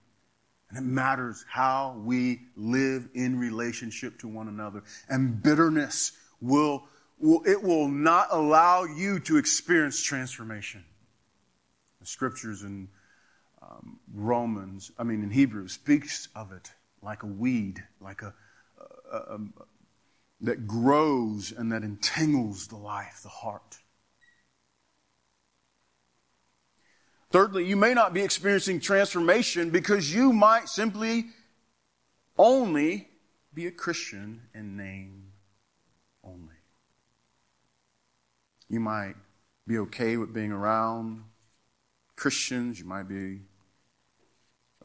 And 0.69 0.77
it 0.77 0.89
matters 0.89 1.43
how 1.49 2.01
we 2.05 2.39
live 2.55 3.09
in 3.13 3.37
relationship 3.37 4.17
to 4.19 4.29
one 4.29 4.47
another. 4.47 4.83
And 5.09 5.43
bitterness 5.43 6.13
will, 6.39 6.85
will 7.19 7.43
it 7.45 7.61
will 7.61 7.89
not 7.89 8.29
allow 8.31 8.85
you 8.85 9.19
to 9.21 9.35
experience 9.35 10.01
transformation. 10.01 10.85
The 11.99 12.05
scriptures 12.05 12.63
in 12.63 12.87
um, 13.61 13.99
Romans, 14.13 14.89
I 14.97 15.03
mean 15.03 15.21
in 15.21 15.29
Hebrews, 15.29 15.73
speaks 15.73 16.29
of 16.33 16.53
it 16.53 16.71
like 17.01 17.23
a 17.23 17.27
weed, 17.27 17.83
like 17.99 18.21
a, 18.21 18.33
a, 19.11 19.17
a, 19.17 19.35
a 19.35 19.39
that 20.39 20.65
grows 20.65 21.51
and 21.51 21.73
that 21.73 21.83
entangles 21.83 22.67
the 22.67 22.77
life, 22.77 23.19
the 23.21 23.29
heart. 23.29 23.79
Thirdly, 27.29 27.65
you 27.65 27.75
may 27.75 27.93
not 27.93 28.13
be 28.13 28.21
experiencing 28.21 28.79
transformation 28.79 29.69
because 29.69 30.13
you 30.13 30.31
might 30.31 30.69
simply 30.69 31.25
only 32.37 33.09
be 33.53 33.67
a 33.67 33.71
Christian 33.71 34.41
in 34.53 34.77
name 34.77 35.31
only. 36.23 36.55
You 38.69 38.79
might 38.79 39.15
be 39.65 39.77
okay 39.79 40.15
with 40.17 40.33
being 40.33 40.51
around 40.51 41.23
Christians. 42.15 42.79
You 42.79 42.85
might 42.85 43.07
be 43.07 43.41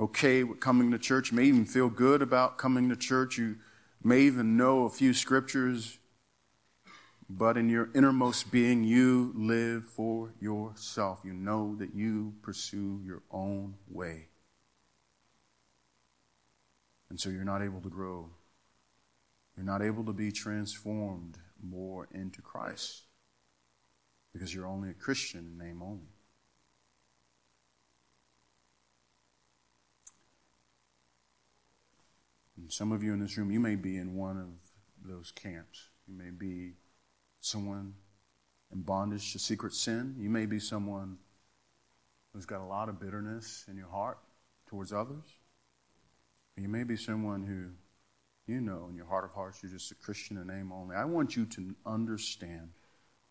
okay 0.00 0.42
with 0.42 0.58
coming 0.58 0.90
to 0.90 0.98
church. 0.98 1.30
You 1.30 1.36
may 1.36 1.44
even 1.44 1.64
feel 1.64 1.88
good 1.88 2.22
about 2.22 2.58
coming 2.58 2.88
to 2.88 2.96
church. 2.96 3.38
You 3.38 3.56
may 4.02 4.22
even 4.22 4.56
know 4.56 4.84
a 4.84 4.90
few 4.90 5.14
scriptures 5.14 5.98
but 7.38 7.56
in 7.56 7.70
your 7.70 7.88
innermost 7.94 8.52
being, 8.52 8.84
you 8.84 9.32
live 9.34 9.86
for 9.86 10.34
yourself. 10.38 11.20
You 11.24 11.32
know 11.32 11.74
that 11.78 11.94
you 11.94 12.34
pursue 12.42 13.00
your 13.04 13.22
own 13.30 13.74
way. 13.88 14.28
And 17.08 17.18
so 17.18 17.30
you're 17.30 17.44
not 17.44 17.62
able 17.62 17.80
to 17.80 17.88
grow. 17.88 18.28
You're 19.56 19.64
not 19.64 19.80
able 19.80 20.04
to 20.04 20.12
be 20.12 20.30
transformed 20.30 21.38
more 21.62 22.06
into 22.12 22.42
Christ 22.42 23.02
because 24.32 24.54
you're 24.54 24.66
only 24.66 24.90
a 24.90 24.94
Christian 24.94 25.56
in 25.58 25.66
name 25.66 25.82
only. 25.82 26.12
And 32.58 32.70
some 32.70 32.92
of 32.92 33.02
you 33.02 33.14
in 33.14 33.20
this 33.20 33.38
room, 33.38 33.50
you 33.50 33.60
may 33.60 33.76
be 33.76 33.96
in 33.96 34.16
one 34.16 34.36
of 34.36 35.10
those 35.10 35.32
camps. 35.32 35.88
You 36.06 36.14
may 36.14 36.30
be 36.30 36.74
someone 37.42 37.92
in 38.72 38.80
bondage 38.80 39.32
to 39.32 39.38
secret 39.38 39.74
sin. 39.74 40.14
You 40.18 40.30
may 40.30 40.46
be 40.46 40.58
someone 40.58 41.18
who's 42.32 42.46
got 42.46 42.60
a 42.60 42.64
lot 42.64 42.88
of 42.88 42.98
bitterness 42.98 43.66
in 43.68 43.76
your 43.76 43.88
heart 43.88 44.18
towards 44.66 44.92
others. 44.92 45.24
You 46.56 46.68
may 46.68 46.84
be 46.84 46.96
someone 46.96 47.42
who 47.42 48.52
you 48.52 48.60
know 48.60 48.86
in 48.88 48.96
your 48.96 49.06
heart 49.06 49.24
of 49.24 49.32
hearts 49.32 49.62
you're 49.62 49.72
just 49.72 49.90
a 49.90 49.94
Christian 49.96 50.38
in 50.38 50.46
name 50.46 50.72
only. 50.72 50.96
I 50.96 51.04
want 51.04 51.36
you 51.36 51.44
to 51.46 51.74
understand 51.84 52.70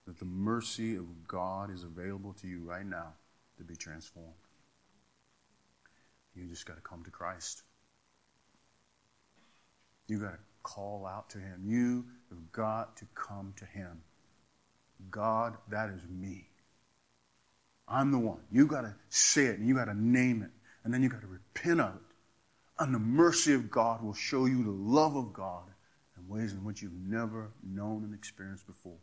that 0.06 0.20
the 0.20 0.26
mercy 0.26 0.96
of 0.96 1.28
God 1.28 1.72
is 1.72 1.84
available 1.84 2.34
to 2.42 2.48
you 2.48 2.60
right 2.60 2.86
now 2.86 3.14
to 3.58 3.64
be 3.64 3.76
transformed. 3.76 4.34
You 6.36 6.48
just 6.48 6.66
got 6.66 6.76
to 6.76 6.82
come 6.82 7.04
to 7.04 7.12
Christ. 7.12 7.64
You 10.08 10.20
got 10.20 10.32
to 10.32 10.40
call 10.64 11.06
out 11.06 11.30
to 11.32 11.38
Him. 11.38 11.64
You 11.66 12.06
have 12.30 12.52
got 12.52 12.98
to 12.98 13.06
come 13.16 13.54
to 13.58 13.66
Him. 13.66 14.02
God, 15.10 15.58
that 15.70 15.90
is 15.90 16.02
me. 16.10 16.48
I'm 17.88 18.12
the 18.12 18.20
one. 18.20 18.40
You 18.52 18.66
got 18.68 18.82
to 18.82 18.96
say 19.10 19.46
it 19.46 19.60
and 19.60 19.68
you 19.68 19.76
got 19.76 19.86
to 19.86 19.94
name 19.94 20.44
it. 20.44 20.52
And 20.84 20.94
then 20.94 21.04
you 21.04 21.10
got 21.10 21.22
to 21.22 21.28
repent 21.28 21.82
of 21.82 21.96
it. 21.96 22.02
And 22.80 22.96
the 22.96 23.00
mercy 23.00 23.54
of 23.54 23.70
God 23.70 24.02
will 24.02 24.14
show 24.14 24.46
you 24.46 24.64
the 24.64 24.72
love 24.72 25.16
of 25.16 25.34
God 25.34 25.66
in 26.18 26.28
ways 26.28 26.54
in 26.54 26.64
which 26.64 26.82
you've 26.82 26.94
never 26.94 27.52
known 27.64 28.04
and 28.04 28.14
experienced 28.14 28.66
before. 28.66 28.98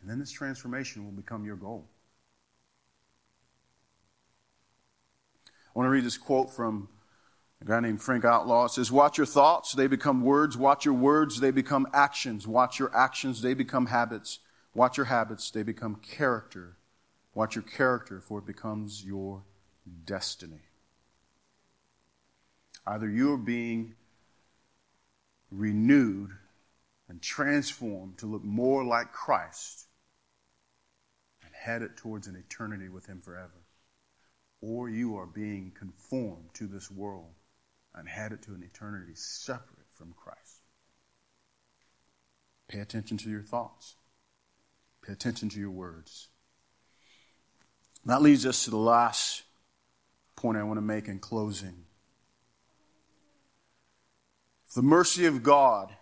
And 0.00 0.10
then 0.10 0.18
this 0.18 0.30
transformation 0.30 1.04
will 1.04 1.12
become 1.12 1.44
your 1.44 1.56
goal. 1.56 1.88
I 5.74 5.78
want 5.78 5.86
to 5.86 5.90
read 5.90 6.04
this 6.04 6.18
quote 6.18 6.50
from 6.50 6.88
a 7.60 7.64
guy 7.64 7.80
named 7.80 8.02
Frank 8.02 8.24
Outlaw. 8.24 8.66
Says, 8.66 8.92
Watch 8.92 9.18
your 9.18 9.26
thoughts, 9.26 9.72
they 9.72 9.86
become 9.86 10.22
words. 10.22 10.56
Watch 10.56 10.84
your 10.84 10.94
words, 10.94 11.40
they 11.40 11.50
become 11.50 11.86
actions. 11.92 12.46
Watch 12.46 12.78
your 12.78 12.94
actions, 12.94 13.42
they 13.42 13.54
become 13.54 13.86
habits. 13.86 14.40
Watch 14.74 14.96
your 14.96 15.06
habits, 15.06 15.50
they 15.50 15.62
become 15.62 15.96
character. 15.96 16.76
Watch 17.34 17.54
your 17.54 17.64
character, 17.64 18.20
for 18.20 18.38
it 18.38 18.46
becomes 18.46 19.04
your 19.04 19.42
destiny. 20.04 20.60
Either 22.86 23.08
you 23.08 23.32
are 23.32 23.38
being 23.38 23.94
renewed 25.50 26.30
and 27.08 27.22
transformed 27.22 28.18
to 28.18 28.26
look 28.26 28.44
more 28.44 28.84
like 28.84 29.12
Christ 29.12 29.86
and 31.42 31.52
headed 31.54 31.96
towards 31.96 32.26
an 32.26 32.36
eternity 32.36 32.88
with 32.88 33.06
Him 33.06 33.20
forever, 33.20 33.64
or 34.60 34.88
you 34.88 35.16
are 35.16 35.26
being 35.26 35.72
conformed 35.76 36.50
to 36.54 36.66
this 36.66 36.90
world 36.90 37.32
and 37.96 38.08
headed 38.08 38.42
to 38.42 38.52
an 38.52 38.62
eternity 38.62 39.14
separate 39.14 39.86
from 39.94 40.14
Christ. 40.16 40.62
Pay 42.68 42.80
attention 42.80 43.16
to 43.18 43.30
your 43.30 43.42
thoughts. 43.42 43.96
Pay 45.04 45.12
attention 45.12 45.48
to 45.50 45.60
your 45.60 45.70
words. 45.70 46.28
That 48.04 48.22
leads 48.22 48.46
us 48.46 48.64
to 48.64 48.70
the 48.70 48.76
last 48.76 49.42
point 50.36 50.58
I 50.58 50.62
want 50.62 50.76
to 50.76 50.82
make 50.82 51.08
in 51.08 51.18
closing. 51.18 51.84
The 54.74 54.82
mercy 54.82 55.26
of 55.26 55.42
God 55.42 55.94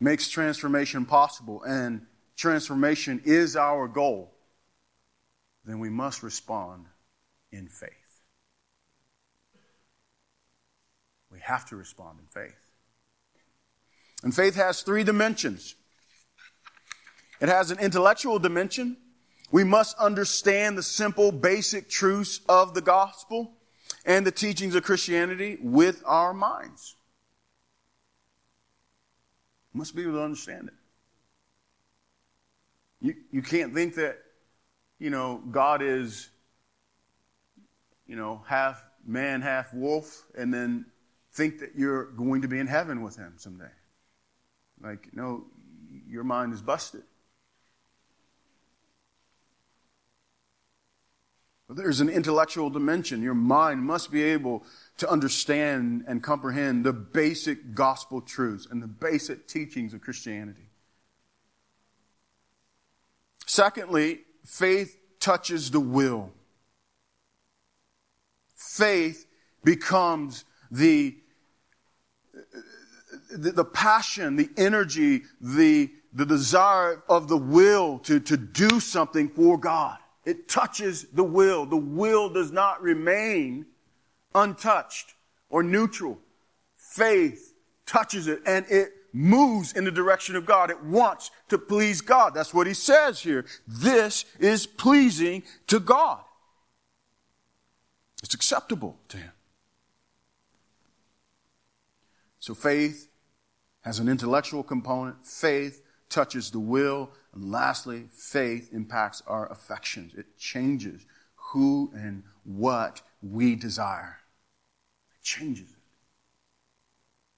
makes 0.00 0.28
transformation 0.28 1.04
possible, 1.04 1.62
and 1.62 2.06
transformation 2.36 3.20
is 3.24 3.56
our 3.56 3.86
goal. 3.86 4.32
Then 5.64 5.78
we 5.78 5.90
must 5.90 6.22
respond 6.22 6.86
in 7.52 7.68
faith. 7.68 8.01
We 11.32 11.40
have 11.40 11.64
to 11.70 11.76
respond 11.76 12.18
in 12.20 12.26
faith. 12.26 12.58
And 14.22 14.34
faith 14.34 14.54
has 14.54 14.82
three 14.82 15.04
dimensions 15.04 15.74
it 17.42 17.48
has 17.48 17.72
an 17.72 17.80
intellectual 17.80 18.38
dimension. 18.38 18.96
We 19.50 19.64
must 19.64 19.98
understand 19.98 20.78
the 20.78 20.82
simple, 20.82 21.32
basic 21.32 21.90
truths 21.90 22.40
of 22.48 22.72
the 22.72 22.80
gospel 22.80 23.54
and 24.06 24.24
the 24.24 24.30
teachings 24.30 24.76
of 24.76 24.84
Christianity 24.84 25.58
with 25.60 26.04
our 26.06 26.32
minds. 26.32 26.94
We 29.74 29.78
must 29.78 29.96
be 29.96 30.02
able 30.02 30.12
to 30.12 30.22
understand 30.22 30.68
it. 30.68 30.74
You, 33.00 33.14
you 33.32 33.42
can't 33.42 33.74
think 33.74 33.96
that, 33.96 34.18
you 35.00 35.10
know, 35.10 35.42
God 35.50 35.82
is, 35.82 36.30
you 38.06 38.14
know, 38.14 38.40
half 38.46 38.84
man, 39.04 39.42
half 39.42 39.74
wolf, 39.74 40.24
and 40.38 40.54
then 40.54 40.86
think 41.32 41.60
that 41.60 41.70
you're 41.76 42.06
going 42.12 42.42
to 42.42 42.48
be 42.48 42.58
in 42.58 42.66
heaven 42.66 43.02
with 43.02 43.16
him 43.16 43.34
someday. 43.36 43.70
Like, 44.82 45.08
no, 45.12 45.44
your 46.08 46.24
mind 46.24 46.52
is 46.52 46.62
busted. 46.62 47.02
But 51.68 51.76
there's 51.76 52.00
an 52.00 52.10
intellectual 52.10 52.68
dimension. 52.68 53.22
Your 53.22 53.34
mind 53.34 53.82
must 53.82 54.10
be 54.10 54.22
able 54.22 54.64
to 54.98 55.08
understand 55.08 56.04
and 56.06 56.22
comprehend 56.22 56.84
the 56.84 56.92
basic 56.92 57.74
gospel 57.74 58.20
truths 58.20 58.66
and 58.70 58.82
the 58.82 58.86
basic 58.86 59.48
teachings 59.48 59.94
of 59.94 60.02
Christianity. 60.02 60.66
Secondly, 63.46 64.20
faith 64.44 64.98
touches 65.18 65.70
the 65.70 65.80
will. 65.80 66.30
Faith 68.54 69.26
becomes 69.64 70.44
the 70.70 71.16
the, 73.30 73.52
the 73.52 73.64
passion, 73.64 74.36
the 74.36 74.50
energy, 74.56 75.22
the, 75.40 75.90
the 76.12 76.26
desire 76.26 77.02
of 77.08 77.28
the 77.28 77.36
will 77.36 77.98
to, 78.00 78.20
to 78.20 78.36
do 78.36 78.80
something 78.80 79.28
for 79.28 79.58
God. 79.58 79.98
It 80.24 80.48
touches 80.48 81.04
the 81.12 81.24
will. 81.24 81.66
The 81.66 81.76
will 81.76 82.28
does 82.28 82.52
not 82.52 82.82
remain 82.82 83.66
untouched 84.34 85.14
or 85.50 85.62
neutral. 85.62 86.18
Faith 86.76 87.54
touches 87.86 88.28
it 88.28 88.40
and 88.46 88.64
it 88.68 88.92
moves 89.12 89.72
in 89.72 89.84
the 89.84 89.90
direction 89.90 90.36
of 90.36 90.46
God. 90.46 90.70
It 90.70 90.82
wants 90.82 91.30
to 91.48 91.58
please 91.58 92.00
God. 92.00 92.34
That's 92.34 92.54
what 92.54 92.66
he 92.66 92.74
says 92.74 93.20
here. 93.20 93.44
This 93.66 94.24
is 94.38 94.66
pleasing 94.66 95.42
to 95.66 95.80
God. 95.80 96.20
It's 98.22 98.34
acceptable 98.34 98.98
to 99.08 99.16
him. 99.16 99.32
So 102.42 102.54
faith 102.54 103.08
has 103.82 104.00
an 104.00 104.08
intellectual 104.08 104.64
component. 104.64 105.24
Faith 105.24 105.80
touches 106.08 106.50
the 106.50 106.58
will. 106.58 107.10
And 107.32 107.52
lastly, 107.52 108.06
faith 108.10 108.70
impacts 108.72 109.22
our 109.28 109.50
affections. 109.52 110.12
It 110.14 110.36
changes 110.38 111.06
who 111.36 111.92
and 111.94 112.24
what 112.42 113.00
we 113.22 113.54
desire. 113.54 114.18
It 115.14 115.22
changes 115.22 115.70
it. 115.70 115.76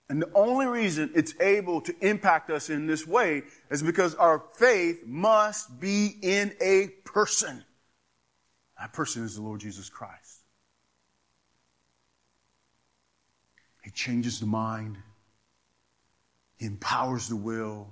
And 0.09 0.22
the 0.22 0.30
only 0.34 0.64
reason 0.64 1.11
it's 1.14 1.38
able 1.38 1.82
to 1.82 1.94
impact 2.00 2.48
us 2.48 2.70
in 2.70 2.86
this 2.86 3.07
way 3.07 3.42
is 3.70 3.82
because 3.82 4.14
our 4.14 4.42
faith 4.57 5.02
must 5.05 5.78
be 5.78 6.16
in 6.22 6.55
a 6.62 6.88
person. 7.05 7.62
That 8.78 8.94
person 8.94 9.22
is 9.22 9.34
the 9.34 9.42
Lord 9.42 9.61
Jesus 9.61 9.90
Christ. 9.90 10.44
He 13.84 13.84
changes 13.95 14.40
the 14.40 14.47
mind. 14.47 14.97
He 16.57 16.66
empowers 16.66 17.28
the 17.28 17.36
will 17.36 17.88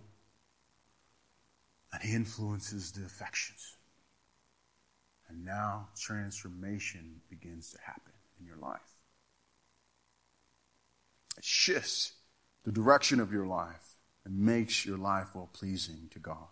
and 1.92 2.02
he 2.02 2.14
influences 2.14 2.92
the 2.92 3.04
affections. 3.04 3.76
And 5.28 5.44
now 5.44 5.88
transformation 5.98 7.20
begins 7.28 7.70
to 7.70 7.78
happen 7.84 8.12
in 8.40 8.46
your 8.46 8.56
life. 8.56 8.80
It 11.38 11.44
shifts 11.44 12.12
the 12.64 12.72
direction 12.72 13.20
of 13.20 13.32
your 13.32 13.46
life 13.46 13.96
and 14.24 14.38
makes 14.38 14.86
your 14.86 14.98
life 14.98 15.34
well 15.34 15.48
pleasing 15.52 16.08
to 16.12 16.18
God. 16.18 16.46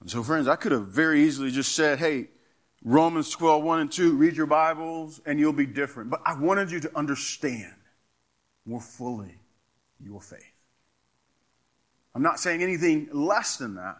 And 0.00 0.10
so, 0.10 0.22
friends, 0.22 0.48
I 0.48 0.56
could 0.56 0.72
have 0.72 0.88
very 0.88 1.22
easily 1.22 1.50
just 1.50 1.74
said, 1.74 1.98
hey, 1.98 2.28
Romans 2.84 3.30
12, 3.30 3.64
1 3.64 3.80
and 3.80 3.90
2, 3.90 4.14
read 4.16 4.36
your 4.36 4.46
Bibles 4.46 5.20
and 5.24 5.40
you'll 5.40 5.54
be 5.54 5.64
different. 5.64 6.10
But 6.10 6.20
I 6.26 6.38
wanted 6.38 6.70
you 6.70 6.80
to 6.80 6.96
understand 6.96 7.74
more 8.66 8.80
fully 8.80 9.40
your 9.98 10.20
faith. 10.20 10.42
I'm 12.14 12.22
not 12.22 12.38
saying 12.38 12.62
anything 12.62 13.08
less 13.10 13.56
than 13.56 13.74
that, 13.76 13.96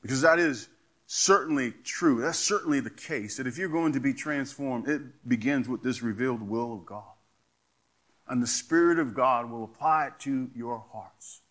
because 0.00 0.22
that 0.22 0.38
is 0.38 0.68
certainly 1.06 1.74
true. 1.84 2.20
That's 2.20 2.38
certainly 2.38 2.80
the 2.80 2.90
case. 2.90 3.36
That 3.36 3.46
if 3.46 3.58
you're 3.58 3.68
going 3.68 3.92
to 3.92 4.00
be 4.00 4.14
transformed, 4.14 4.88
it 4.88 5.02
begins 5.28 5.68
with 5.68 5.82
this 5.82 6.00
revealed 6.00 6.40
will 6.40 6.72
of 6.72 6.86
God. 6.86 7.02
And 8.28 8.42
the 8.42 8.46
Spirit 8.46 8.98
of 8.98 9.14
God 9.14 9.50
will 9.50 9.64
apply 9.64 10.06
it 10.06 10.12
to 10.20 10.50
your 10.54 10.84
hearts, 10.92 11.42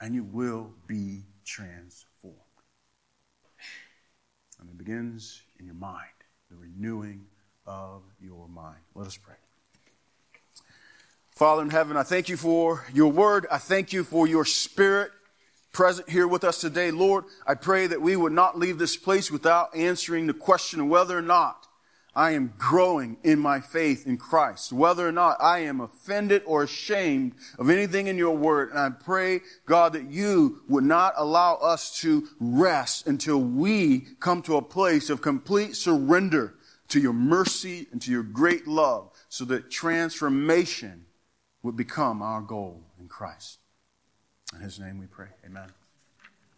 and 0.00 0.14
you 0.14 0.24
will 0.24 0.70
be 0.86 1.24
transformed. 1.44 2.38
And 4.60 4.70
it 4.70 4.78
begins 4.78 5.42
in 5.64 5.68
your 5.68 5.76
mind, 5.76 6.04
the 6.50 6.56
renewing 6.56 7.24
of 7.66 8.02
your 8.20 8.46
mind. 8.48 8.76
Let 8.94 9.06
us 9.06 9.16
pray. 9.16 9.34
Father 11.30 11.62
in 11.62 11.70
heaven, 11.70 11.96
I 11.96 12.02
thank 12.02 12.28
you 12.28 12.36
for 12.36 12.84
your 12.92 13.10
word. 13.10 13.46
I 13.50 13.56
thank 13.56 13.90
you 13.90 14.04
for 14.04 14.26
your 14.26 14.44
spirit 14.44 15.10
present 15.72 16.10
here 16.10 16.28
with 16.28 16.44
us 16.44 16.60
today. 16.60 16.90
Lord, 16.90 17.24
I 17.46 17.54
pray 17.54 17.86
that 17.86 18.02
we 18.02 18.14
would 18.14 18.32
not 18.32 18.58
leave 18.58 18.78
this 18.78 18.98
place 18.98 19.30
without 19.30 19.74
answering 19.74 20.26
the 20.26 20.34
question 20.34 20.80
of 20.80 20.88
whether 20.88 21.16
or 21.16 21.22
not 21.22 21.63
I 22.16 22.32
am 22.32 22.54
growing 22.58 23.16
in 23.24 23.40
my 23.40 23.60
faith 23.60 24.06
in 24.06 24.18
Christ, 24.18 24.72
whether 24.72 25.06
or 25.06 25.12
not 25.12 25.36
I 25.40 25.60
am 25.60 25.80
offended 25.80 26.42
or 26.46 26.62
ashamed 26.62 27.34
of 27.58 27.70
anything 27.70 28.06
in 28.06 28.16
your 28.16 28.36
word. 28.36 28.70
And 28.70 28.78
I 28.78 28.90
pray, 28.90 29.40
God, 29.66 29.94
that 29.94 30.10
you 30.10 30.62
would 30.68 30.84
not 30.84 31.14
allow 31.16 31.56
us 31.56 31.98
to 32.00 32.28
rest 32.38 33.06
until 33.08 33.40
we 33.40 34.06
come 34.20 34.42
to 34.42 34.56
a 34.56 34.62
place 34.62 35.10
of 35.10 35.22
complete 35.22 35.74
surrender 35.74 36.54
to 36.88 37.00
your 37.00 37.12
mercy 37.12 37.88
and 37.90 38.00
to 38.02 38.12
your 38.12 38.22
great 38.22 38.68
love 38.68 39.10
so 39.28 39.44
that 39.46 39.70
transformation 39.70 41.06
would 41.62 41.76
become 41.76 42.22
our 42.22 42.40
goal 42.40 42.84
in 43.00 43.08
Christ. 43.08 43.58
In 44.54 44.60
his 44.60 44.78
name 44.78 44.98
we 44.98 45.06
pray. 45.06 45.28
Amen. 45.44 45.70